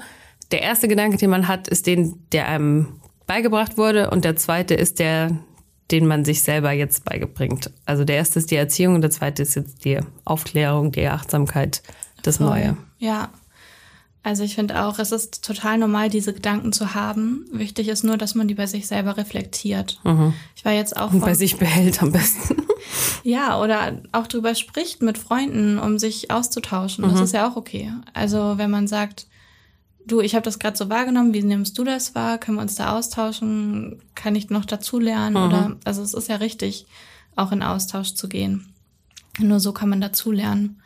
[0.51, 4.75] der erste Gedanke, den man hat, ist den, der einem beigebracht wurde und der zweite
[4.75, 5.39] ist der,
[5.91, 7.71] den man sich selber jetzt beibringt.
[7.87, 11.83] Also der erste ist die Erziehung und der zweite ist jetzt die Aufklärung, die Achtsamkeit,
[12.23, 12.41] das.
[12.41, 12.77] Neue.
[12.99, 13.31] Ja,
[14.25, 17.45] also ich finde auch, es ist total normal, diese Gedanken zu haben.
[17.51, 19.99] Wichtig ist nur, dass man die bei sich selber reflektiert.
[20.05, 20.33] Mhm.
[20.55, 22.63] Ich war jetzt auch und bei sich behält am besten.
[23.25, 27.05] ja, oder auch drüber spricht mit Freunden, um sich auszutauschen.
[27.05, 27.11] Mhm.
[27.11, 27.93] Das ist ja auch okay.
[28.15, 29.27] Also wenn man sagt,
[30.07, 32.39] du, ich habe das gerade so wahrgenommen, wie nimmst du das wahr?
[32.39, 34.03] Können wir uns da austauschen?
[34.15, 35.35] Kann ich noch dazu lernen?
[35.35, 35.43] Mhm.
[35.43, 36.87] Oder also es ist ja richtig,
[37.35, 38.73] auch in Austausch zu gehen.
[39.41, 40.82] Nur so kann man dazu lernen.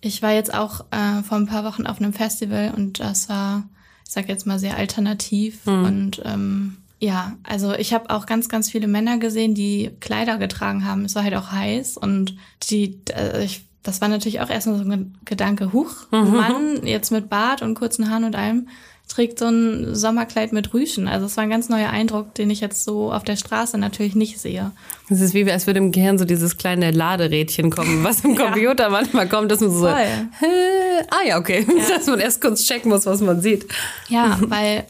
[0.00, 3.64] Ich war jetzt auch äh, vor ein paar Wochen auf einem Festival und das war,
[4.06, 5.66] ich sag jetzt mal, sehr alternativ.
[5.66, 5.84] Mhm.
[5.84, 10.84] Und ähm, ja, also ich habe auch ganz, ganz viele Männer gesehen, die Kleider getragen
[10.84, 11.04] haben.
[11.04, 12.36] Es war halt auch heiß und
[12.68, 16.30] die, äh, ich, das war natürlich auch erstmal so ein Gedanke, huch, mhm.
[16.30, 18.68] Mann, jetzt mit Bart und kurzen Haaren und allem
[19.10, 21.08] trägt so ein Sommerkleid mit Rüschen.
[21.08, 24.14] Also es war ein ganz neuer Eindruck, den ich jetzt so auf der Straße natürlich
[24.14, 24.70] nicht sehe.
[25.08, 28.84] Es ist wie, als würde im Gehirn so dieses kleine Laderädchen kommen, was im Computer
[28.84, 28.90] ja.
[28.90, 30.28] manchmal kommt, dass man so, Voll.
[31.10, 31.88] ah ja, okay, ja.
[31.96, 33.66] dass man erst kurz checken muss, was man sieht.
[34.08, 34.86] Ja, weil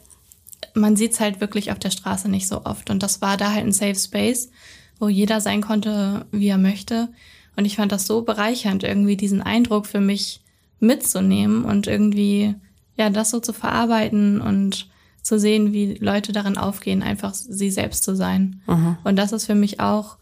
[0.74, 2.90] man sieht es halt wirklich auf der Straße nicht so oft.
[2.90, 4.50] Und das war da halt ein Safe Space,
[4.98, 7.08] wo jeder sein konnte, wie er möchte.
[7.56, 10.42] Und ich fand das so bereichernd, irgendwie diesen Eindruck für mich
[10.78, 12.54] mitzunehmen und irgendwie,
[13.00, 14.88] ja, das so zu verarbeiten und
[15.22, 18.60] zu sehen, wie Leute darin aufgehen, einfach sie selbst zu sein.
[18.66, 18.98] Mhm.
[19.04, 20.18] Und das ist für mich auch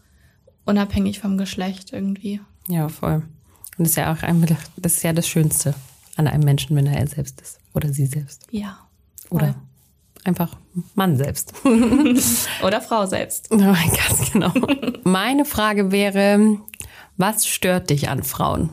[0.65, 2.39] unabhängig vom Geschlecht irgendwie.
[2.67, 3.23] Ja, voll.
[3.77, 5.73] Und das ist ja auch einfach, das ist ja das Schönste
[6.15, 7.59] an einem Menschen, wenn er selbst ist.
[7.73, 8.47] Oder sie selbst.
[8.51, 8.77] Ja.
[9.27, 9.39] Voll.
[9.39, 9.55] Oder
[10.23, 10.55] einfach
[10.95, 11.53] Mann selbst.
[12.63, 13.49] Oder Frau selbst.
[13.49, 14.53] Ganz genau.
[15.03, 16.57] Meine Frage wäre,
[17.17, 18.69] was stört dich an Frauen?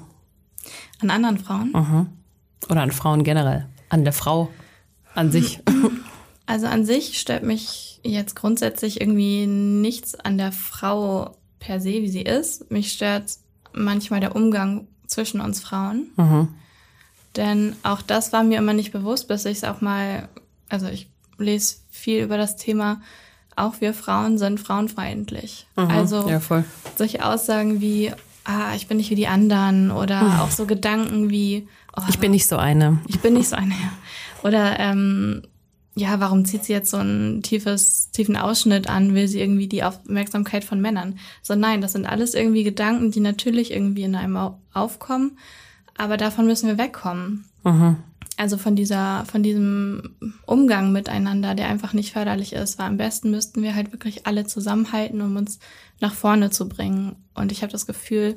[1.01, 1.73] An anderen Frauen?
[1.73, 2.07] Mhm.
[2.69, 3.67] Oder an Frauen generell?
[3.97, 4.51] An der Frau
[5.15, 5.61] an sich?
[6.49, 12.09] Also an sich stört mich jetzt grundsätzlich irgendwie nichts an der Frau per se, wie
[12.09, 12.71] sie ist.
[12.71, 13.33] Mich stört
[13.73, 16.07] manchmal der Umgang zwischen uns Frauen.
[16.17, 16.49] Mhm.
[17.35, 20.29] Denn auch das war mir immer nicht bewusst, bis ich es auch mal,
[20.69, 23.01] also ich lese viel über das Thema,
[23.57, 25.67] auch wir Frauen sind frauenfeindlich.
[25.75, 26.41] Mhm, also ja,
[26.95, 28.13] solche Aussagen wie,
[28.45, 30.41] ah, ich bin nicht wie die anderen oder mhm.
[30.41, 32.99] auch so Gedanken wie, oh, ich bin nicht so eine.
[33.07, 33.93] Ich bin nicht so eine, ja.
[34.43, 35.43] Oder ähm,
[35.95, 39.15] ja, warum zieht sie jetzt so einen tiefes, tiefen Ausschnitt an?
[39.15, 41.19] Will sie irgendwie die Aufmerksamkeit von Männern?
[41.43, 44.39] So nein, das sind alles irgendwie Gedanken, die natürlich irgendwie in einem
[44.75, 45.39] aufkommen,
[45.97, 47.47] aber davon müssen wir wegkommen.
[47.65, 47.97] Mhm.
[48.37, 53.31] Also von dieser, von diesem Umgang miteinander, der einfach nicht förderlich ist, weil am besten
[53.31, 55.59] müssten wir halt wirklich alle zusammenhalten, um uns
[56.01, 57.17] nach vorne zu bringen.
[57.33, 58.37] Und ich habe das Gefühl,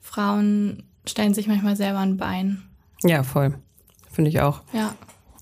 [0.00, 2.62] Frauen stellen sich manchmal selber ein Bein.
[3.04, 3.54] Ja, voll.
[4.10, 4.60] Finde ich auch.
[4.72, 4.94] Ja.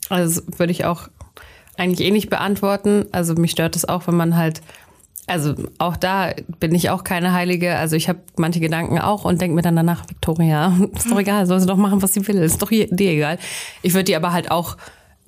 [0.09, 1.09] Also würde ich auch
[1.77, 3.07] eigentlich eh nicht beantworten.
[3.13, 4.63] Also mich stört es auch, wenn man halt,
[5.27, 7.77] also auch da bin ich auch keine Heilige.
[7.77, 11.47] Also ich habe manche Gedanken auch und denke mir dann danach, Victoria, ist doch egal,
[11.47, 13.39] soll sie doch machen, was sie will, ist doch dir egal.
[13.83, 14.77] Ich würde die aber halt auch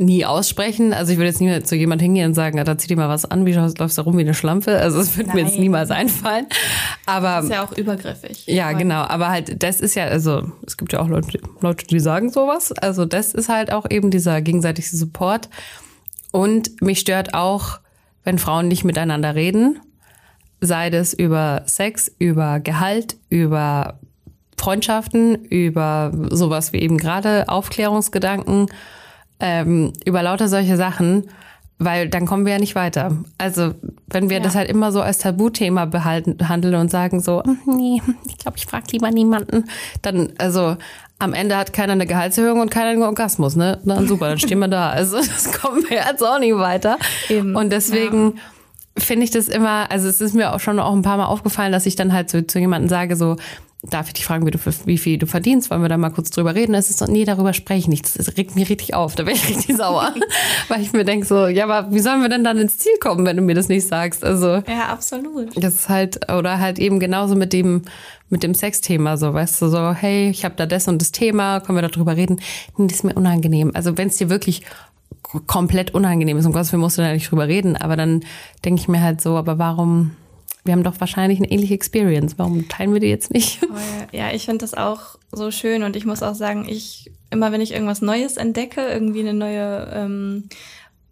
[0.01, 0.95] nie aussprechen.
[0.95, 3.27] Also ich würde jetzt nie zu jemand hingehen und sagen, da zieh dir mal was
[3.27, 4.79] an, wie läufst du da rum wie eine Schlampe.
[4.79, 6.47] Also es würde mir jetzt niemals einfallen.
[7.05, 8.47] Aber das ist ja auch übergriffig.
[8.47, 9.03] Ja, genau.
[9.03, 12.73] Aber halt, das ist ja, also es gibt ja auch Leute, Leute, die sagen sowas.
[12.73, 15.51] Also das ist halt auch eben dieser gegenseitige Support.
[16.33, 17.81] Und mich stört auch,
[18.25, 19.81] wenn Frauen nicht miteinander reden,
[20.63, 23.99] sei das über Sex, über Gehalt, über
[24.57, 28.67] Freundschaften, über sowas wie eben gerade Aufklärungsgedanken,
[29.41, 31.25] ähm, über lauter solche Sachen,
[31.79, 33.17] weil dann kommen wir ja nicht weiter.
[33.39, 33.75] Also
[34.09, 34.43] wenn wir ja.
[34.43, 38.67] das halt immer so als Tabuthema behandeln und sagen so, hm, nee, ich glaube, ich
[38.67, 39.65] frage lieber niemanden,
[40.03, 40.77] dann also
[41.19, 43.79] am Ende hat keiner eine Gehaltserhöhung und keiner einen Orgasmus, ne?
[43.85, 44.91] Dann super, dann stehen wir da.
[45.01, 46.99] Also das kommen wir jetzt auch nicht weiter.
[47.29, 47.55] Eben.
[47.57, 49.03] Und deswegen ja.
[49.03, 51.73] finde ich das immer, also es ist mir auch schon auch ein paar Mal aufgefallen,
[51.73, 53.37] dass ich dann halt so zu jemandem sage, so,
[53.83, 55.71] darf ich dich fragen, wie, du, wie viel du verdienst?
[55.71, 56.75] Wollen wir da mal kurz drüber reden?
[56.75, 58.19] Das ist so, nee, darüber spreche ich nicht.
[58.19, 59.15] Das regt mich richtig auf.
[59.15, 60.15] Da bin ich richtig sauer.
[60.69, 63.25] Weil ich mir denke so, ja, aber wie sollen wir denn dann ins Ziel kommen,
[63.25, 64.23] wenn du mir das nicht sagst?
[64.23, 64.63] Also.
[64.69, 65.57] Ja, absolut.
[65.57, 67.83] Das ist halt, oder halt eben genauso mit dem,
[68.29, 71.61] mit dem Sexthema, so, weißt du, so, hey, ich habe da das und das Thema,
[71.61, 72.41] können wir darüber reden?
[72.77, 73.73] Nee, das ist mir unangenehm.
[73.75, 74.63] Also wenn es dir wirklich
[75.47, 78.25] komplett unangenehm ist, um Gottes Willen musst du da nicht drüber reden, aber dann
[78.65, 80.13] denke ich mir halt so, aber warum,
[80.65, 82.39] wir haben doch wahrscheinlich eine ähnliche Experience.
[82.39, 83.61] Warum teilen wir die jetzt nicht?
[84.13, 87.61] Ja, ich finde das auch so schön und ich muss auch sagen, ich immer wenn
[87.61, 90.49] ich irgendwas Neues entdecke, irgendwie eine neue ähm,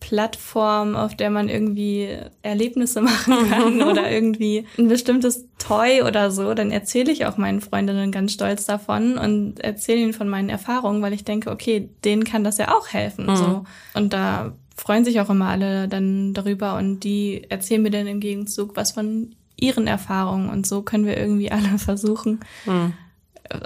[0.01, 6.55] Plattform, auf der man irgendwie Erlebnisse machen kann oder irgendwie ein bestimmtes Toy oder so,
[6.55, 11.03] dann erzähle ich auch meinen Freundinnen ganz stolz davon und erzähle ihnen von meinen Erfahrungen,
[11.03, 13.27] weil ich denke, okay, denen kann das ja auch helfen.
[13.27, 13.37] Mhm.
[13.37, 13.65] So.
[13.95, 18.21] Und da freuen sich auch immer alle dann darüber und die erzählen mir dann im
[18.21, 22.93] Gegenzug was von ihren Erfahrungen und so können wir irgendwie alle versuchen, mhm.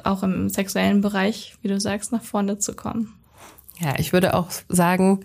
[0.04, 3.12] auch im sexuellen Bereich, wie du sagst, nach vorne zu kommen.
[3.78, 5.20] Ja, ich würde auch sagen,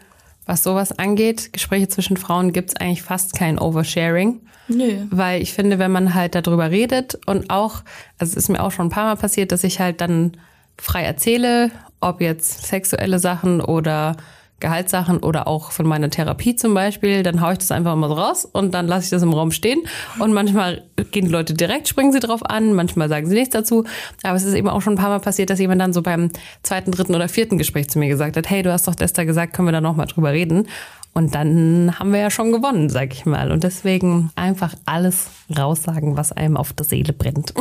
[0.45, 4.41] was sowas angeht, Gespräche zwischen Frauen gibt's eigentlich fast kein Oversharing.
[4.69, 5.05] Nö.
[5.09, 7.83] Weil ich finde, wenn man halt darüber redet und auch,
[8.17, 10.33] also es ist mir auch schon ein paar Mal passiert, dass ich halt dann
[10.77, 14.17] frei erzähle, ob jetzt sexuelle Sachen oder
[14.59, 18.15] Gehaltssachen oder auch von meiner Therapie zum Beispiel, dann haue ich das einfach immer so
[18.15, 19.81] raus und dann lasse ich das im Raum stehen.
[20.19, 23.83] Und manchmal gehen die Leute direkt, springen sie drauf an, manchmal sagen sie nichts dazu.
[24.23, 26.31] Aber es ist eben auch schon ein paar Mal passiert, dass jemand dann so beim
[26.63, 29.25] zweiten, dritten oder vierten Gespräch zu mir gesagt hat, hey, du hast doch das da
[29.25, 30.67] gesagt, können wir da nochmal drüber reden?
[31.13, 33.51] Und dann haben wir ja schon gewonnen, sag ich mal.
[33.51, 37.53] Und deswegen einfach alles raussagen, was einem auf der Seele brennt,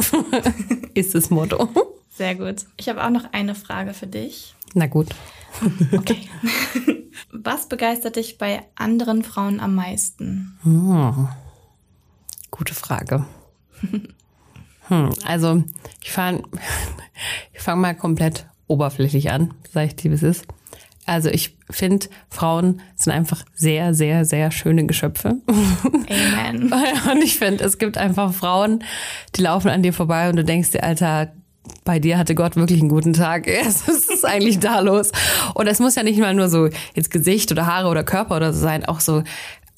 [0.94, 1.68] ist das Motto.
[2.10, 2.66] Sehr gut.
[2.76, 4.54] Ich habe auch noch eine Frage für dich.
[4.74, 5.08] Na gut.
[5.92, 6.28] Okay.
[7.32, 10.58] Was begeistert dich bei anderen Frauen am meisten?
[10.62, 11.28] Hm.
[12.50, 13.26] Gute Frage.
[14.88, 15.64] Hm, also,
[16.00, 16.44] ich fange
[17.52, 20.46] ich fang mal komplett oberflächlich an, sage ich dir, wie es ist.
[21.06, 25.36] Also ich finde, Frauen sind einfach sehr, sehr, sehr schöne Geschöpfe.
[25.46, 26.72] Amen.
[27.10, 28.82] Und ich finde, es gibt einfach Frauen,
[29.36, 31.32] die laufen an dir vorbei und du denkst dir, Alter,
[31.84, 33.46] bei dir hatte Gott wirklich einen guten Tag.
[33.64, 35.12] Was ist eigentlich da los?
[35.54, 38.52] Und es muss ja nicht mal nur so jetzt Gesicht oder Haare oder Körper oder
[38.52, 39.22] so sein, auch so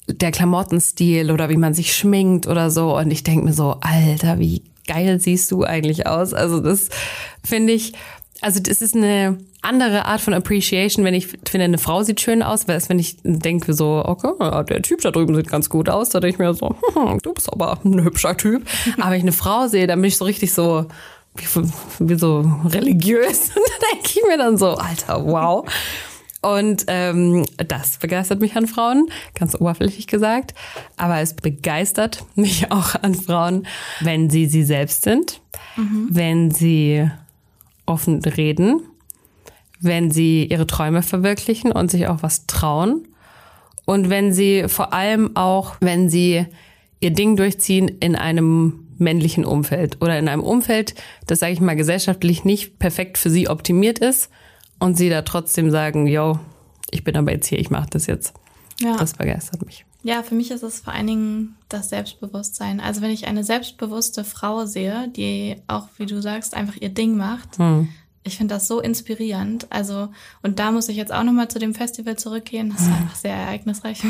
[0.07, 2.97] der Klamottenstil oder wie man sich schminkt oder so.
[2.97, 6.33] Und ich denke mir so, Alter, wie geil siehst du eigentlich aus?
[6.33, 6.89] Also das
[7.43, 7.93] finde ich,
[8.41, 12.41] also das ist eine andere Art von Appreciation, wenn ich finde, eine Frau sieht schön
[12.41, 14.31] aus, weil es, wenn ich denke so, okay,
[14.69, 17.33] der Typ da drüben sieht ganz gut aus, da denke ich mir so, hm, du
[17.33, 18.65] bist aber ein hübscher Typ.
[18.97, 20.85] Aber wenn ich eine Frau sehe, dann bin ich so richtig so,
[21.35, 21.45] wie,
[21.99, 23.49] wie so religiös.
[23.55, 25.65] Und da denke ich mir dann so, Alter, wow.
[26.41, 30.53] Und ähm, das begeistert mich an Frauen, ganz oberflächlich gesagt.
[30.95, 33.67] Aber es begeistert mich auch an Frauen,
[33.99, 35.41] wenn sie sie selbst sind,
[35.75, 36.07] mhm.
[36.11, 37.09] wenn sie
[37.85, 38.81] offen reden,
[39.81, 43.07] wenn sie ihre Träume verwirklichen und sich auch was trauen.
[43.85, 46.45] Und wenn sie vor allem auch, wenn sie
[46.99, 50.95] ihr Ding durchziehen in einem männlichen Umfeld oder in einem Umfeld,
[51.27, 54.29] das, sage ich mal, gesellschaftlich nicht perfekt für sie optimiert ist
[54.79, 56.39] und sie da trotzdem sagen, yo,
[56.91, 58.33] ich bin aber jetzt hier, ich mache das jetzt.
[58.79, 58.95] Ja.
[58.97, 59.85] Das begeistert mich.
[60.03, 62.79] Ja, für mich ist es vor allen Dingen das Selbstbewusstsein.
[62.79, 67.17] Also wenn ich eine selbstbewusste Frau sehe, die auch, wie du sagst, einfach ihr Ding
[67.17, 67.89] macht, hm.
[68.29, 69.67] Ich finde das so inspirierend.
[69.69, 70.09] Also,
[70.41, 72.73] und da muss ich jetzt auch nochmal zu dem Festival zurückgehen.
[72.75, 74.01] Das war einfach sehr ereignisreich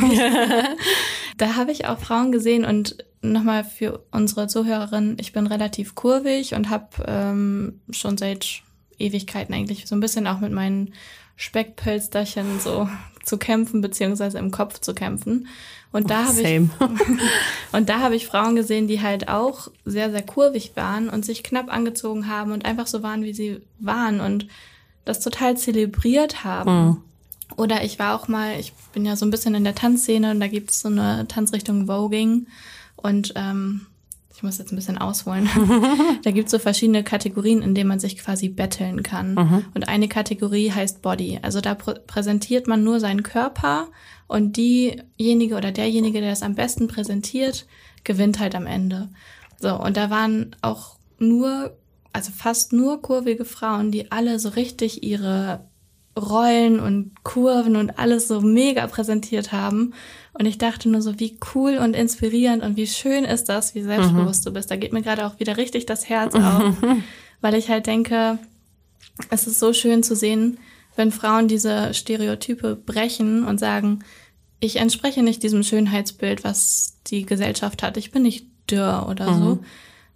[1.38, 6.54] da habe ich auch Frauen gesehen und nochmal für unsere Zuhörerinnen, ich bin relativ kurvig
[6.54, 8.62] und habe ähm, schon seit
[8.98, 10.94] Ewigkeiten eigentlich so ein bisschen auch mit meinen
[11.36, 12.90] Speckpölsterchen so
[13.30, 15.48] zu kämpfen, beziehungsweise im Kopf zu kämpfen.
[15.92, 16.62] Und da oh, habe ich
[17.72, 21.44] und da habe ich Frauen gesehen, die halt auch sehr, sehr kurvig waren und sich
[21.44, 24.48] knapp angezogen haben und einfach so waren, wie sie waren und
[25.06, 26.88] das total zelebriert haben.
[26.88, 26.98] Mhm.
[27.58, 30.40] Oder ich war auch mal, ich bin ja so ein bisschen in der Tanzszene und
[30.40, 32.48] da gibt es so eine Tanzrichtung Voging.
[32.96, 33.88] Und ähm,
[34.40, 35.50] ich muss jetzt ein bisschen ausholen.
[36.24, 39.34] da gibt es so verschiedene Kategorien, in denen man sich quasi betteln kann.
[39.34, 39.66] Mhm.
[39.74, 41.40] Und eine Kategorie heißt Body.
[41.42, 43.90] Also da pr präsentiert man nur seinen Körper
[44.28, 47.68] und diejenige oder derjenige, der es am besten präsentiert,
[48.06, 49.10] gewinnt halt am Ende.
[49.60, 51.76] So, und da waren auch nur,
[52.14, 55.66] also fast nur kurvige Frauen, die alle so richtig ihre
[56.18, 59.94] Rollen und Kurven und alles so mega präsentiert haben.
[60.34, 63.82] Und ich dachte nur so, wie cool und inspirierend und wie schön ist das, wie
[63.82, 64.50] selbstbewusst mhm.
[64.50, 64.72] du bist.
[64.72, 66.76] Da geht mir gerade auch wieder richtig das Herz auf,
[67.42, 68.40] weil ich halt denke,
[69.30, 70.58] es ist so schön zu sehen,
[70.96, 74.04] wenn Frauen diese Stereotype brechen und sagen,
[74.60, 77.98] ich entspreche nicht diesem Schönheitsbild, was die Gesellschaft hat.
[77.98, 79.44] Ich bin nicht dürr oder mhm.
[79.44, 79.60] so.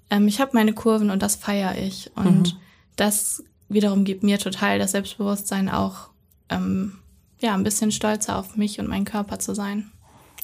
[0.10, 2.12] Ähm, ich habe meine Kurven und das feiere ich.
[2.16, 2.58] Und mhm.
[2.96, 6.10] das wiederum gibt mir total das Selbstbewusstsein, auch
[6.50, 7.00] ähm,
[7.40, 9.92] ja, ein bisschen stolzer auf mich und meinen Körper zu sein.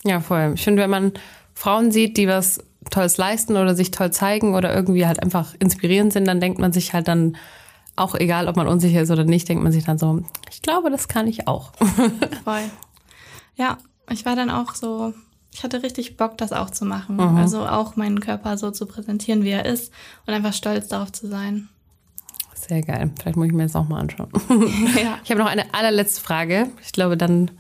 [0.04, 0.54] Ja, voll.
[0.56, 1.14] Ich finde, wenn man
[1.54, 6.14] Frauen sieht, die was Tolles leisten oder sich toll zeigen oder irgendwie halt einfach inspirierend
[6.14, 7.38] sind, dann denkt man sich halt dann
[7.96, 10.90] auch egal, ob man unsicher ist oder nicht, denkt man sich dann so, ich glaube,
[10.90, 11.74] das kann ich auch.
[12.44, 12.64] Voll.
[13.56, 13.78] Ja,
[14.10, 15.14] ich war dann auch so,
[15.54, 17.16] ich hatte richtig Bock, das auch zu machen.
[17.18, 17.38] Mhm.
[17.38, 19.92] Also auch meinen Körper so zu präsentieren, wie er ist
[20.26, 21.68] und einfach stolz darauf zu sein.
[22.68, 23.10] Sehr geil.
[23.20, 24.30] Vielleicht muss ich mir das auch mal anschauen.
[25.02, 25.18] Ja.
[25.24, 26.68] Ich habe noch eine allerletzte Frage.
[26.84, 27.52] Ich glaube, dann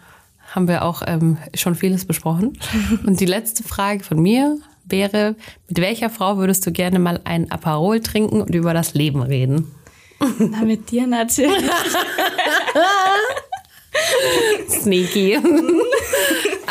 [0.53, 2.57] haben wir auch ähm, schon vieles besprochen.
[3.05, 5.35] Und die letzte Frage von mir wäre,
[5.67, 9.71] mit welcher Frau würdest du gerne mal ein Aperol trinken und über das Leben reden?
[10.39, 11.69] Na, mit dir natürlich.
[14.69, 15.37] Sneaky.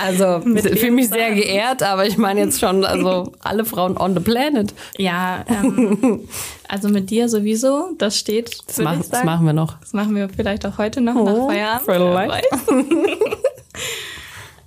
[0.00, 4.14] Also, ich fühle mich sehr geehrt, aber ich meine jetzt schon, also alle Frauen on
[4.14, 4.72] the planet.
[4.96, 6.20] Ja, ähm,
[6.68, 8.59] also mit dir sowieso, das steht.
[8.68, 9.78] Das, mach, das, machen wir noch.
[9.81, 12.44] Das machen wir vielleicht auch heute noch oh, nach Feierabend.
[12.46, 12.46] Vielleicht.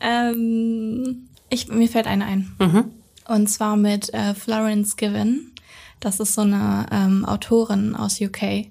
[0.01, 2.53] ähm, ich, mir fällt eine ein.
[2.59, 2.83] Mhm.
[3.27, 5.53] Und zwar mit äh, Florence Given.
[6.01, 8.67] Das ist so eine ähm, Autorin aus UK.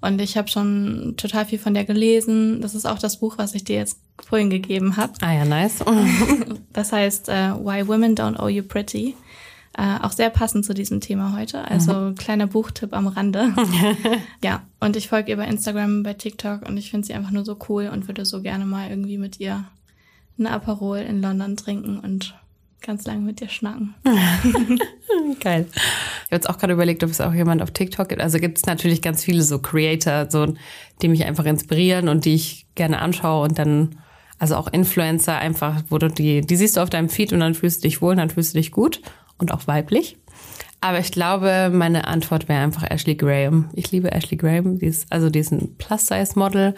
[0.00, 2.60] Und ich habe schon total viel von der gelesen.
[2.60, 5.12] Das ist auch das Buch, was ich dir jetzt vorhin gegeben habe.
[5.20, 5.84] Ah ja, nice.
[6.72, 9.14] das heißt uh, Why Women Don't Owe You Pretty.
[9.76, 11.62] Uh, auch sehr passend zu diesem Thema heute.
[11.64, 12.14] Also mhm.
[12.16, 13.54] kleiner Buchtipp am Rande.
[14.42, 17.44] ja, und ich folge ihr bei Instagram, bei TikTok und ich finde sie einfach nur
[17.44, 19.64] so cool und würde so gerne mal irgendwie mit ihr
[20.36, 22.34] eine Aperol in London trinken und
[22.82, 23.94] ganz lange mit dir schnacken.
[25.40, 25.66] Geil.
[25.72, 28.22] Ich habe jetzt auch gerade überlegt, ob es auch jemand auf TikTok gibt.
[28.22, 30.54] Also gibt es natürlich ganz viele so Creator, so,
[31.02, 33.98] die mich einfach inspirieren und die ich gerne anschaue und dann,
[34.38, 37.54] also auch Influencer einfach, wo du die, die siehst du auf deinem Feed und dann
[37.54, 39.00] fühlst du dich wohl, dann fühlst du dich gut
[39.38, 40.16] und auch weiblich.
[40.80, 43.68] Aber ich glaube, meine Antwort wäre einfach Ashley Graham.
[43.74, 44.78] Ich liebe Ashley Graham.
[44.78, 46.76] Die ist, also die ist ein Plus-Size-Model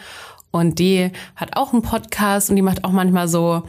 [0.50, 3.64] Und die hat auch einen Podcast und die macht auch manchmal so,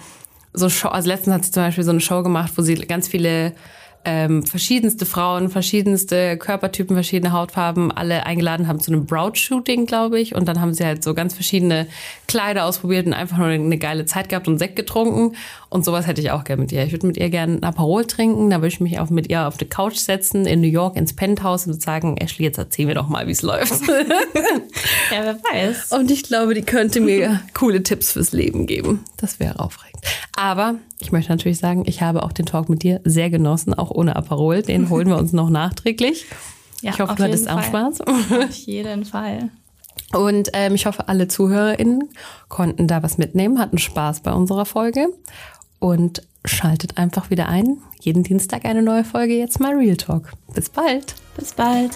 [0.53, 0.89] so Show.
[0.89, 3.53] Also letztens hat sie zum Beispiel so eine Show gemacht, wo sie ganz viele
[4.03, 10.35] ähm, verschiedenste Frauen, verschiedenste Körpertypen, verschiedene Hautfarben alle eingeladen haben zu einem Broad-Shooting, glaube ich.
[10.35, 11.87] Und dann haben sie halt so ganz verschiedene
[12.27, 15.35] Kleider ausprobiert und einfach nur eine geile Zeit gehabt und Sekt getrunken.
[15.69, 16.83] Und sowas hätte ich auch gerne mit ihr.
[16.83, 19.47] Ich würde mit ihr gerne ein Aperol trinken, da würde ich mich auch mit ihr
[19.47, 22.95] auf die Couch setzen, in New York ins Penthouse und sagen, Ashley, jetzt erzähl mir
[22.95, 23.87] doch mal, wie es läuft.
[23.87, 25.91] ja, wer weiß.
[25.91, 29.03] Und ich glaube, die könnte mir coole Tipps fürs Leben geben.
[29.17, 30.03] Das wäre aufregend.
[30.35, 33.91] Aber ich möchte natürlich sagen, ich habe auch den Talk mit dir sehr genossen, auch
[33.91, 34.61] ohne Aperol.
[34.61, 36.25] Den holen wir uns noch nachträglich.
[36.83, 38.01] Ja, ich hoffe, du hattest auch Spaß.
[38.01, 39.51] Auf jeden Fall.
[40.13, 42.09] Und ähm, ich hoffe, alle ZuhörerInnen
[42.49, 45.09] konnten da was mitnehmen, hatten Spaß bei unserer Folge
[45.77, 47.77] und schaltet einfach wieder ein.
[47.99, 50.31] Jeden Dienstag eine neue Folge, jetzt mal Real Talk.
[50.55, 51.13] Bis bald.
[51.37, 51.91] Bis bald.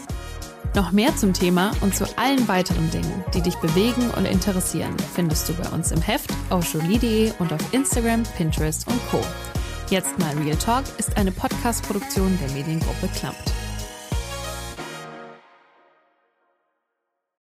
[0.74, 5.48] Noch mehr zum Thema und zu allen weiteren Dingen, die dich bewegen und interessieren, findest
[5.48, 9.22] du bei uns im Heft auf jolie.de und auf Instagram, Pinterest und Co.
[9.90, 13.65] Jetzt mal Real Talk ist eine Podcast-Produktion der Mediengruppe Klammt.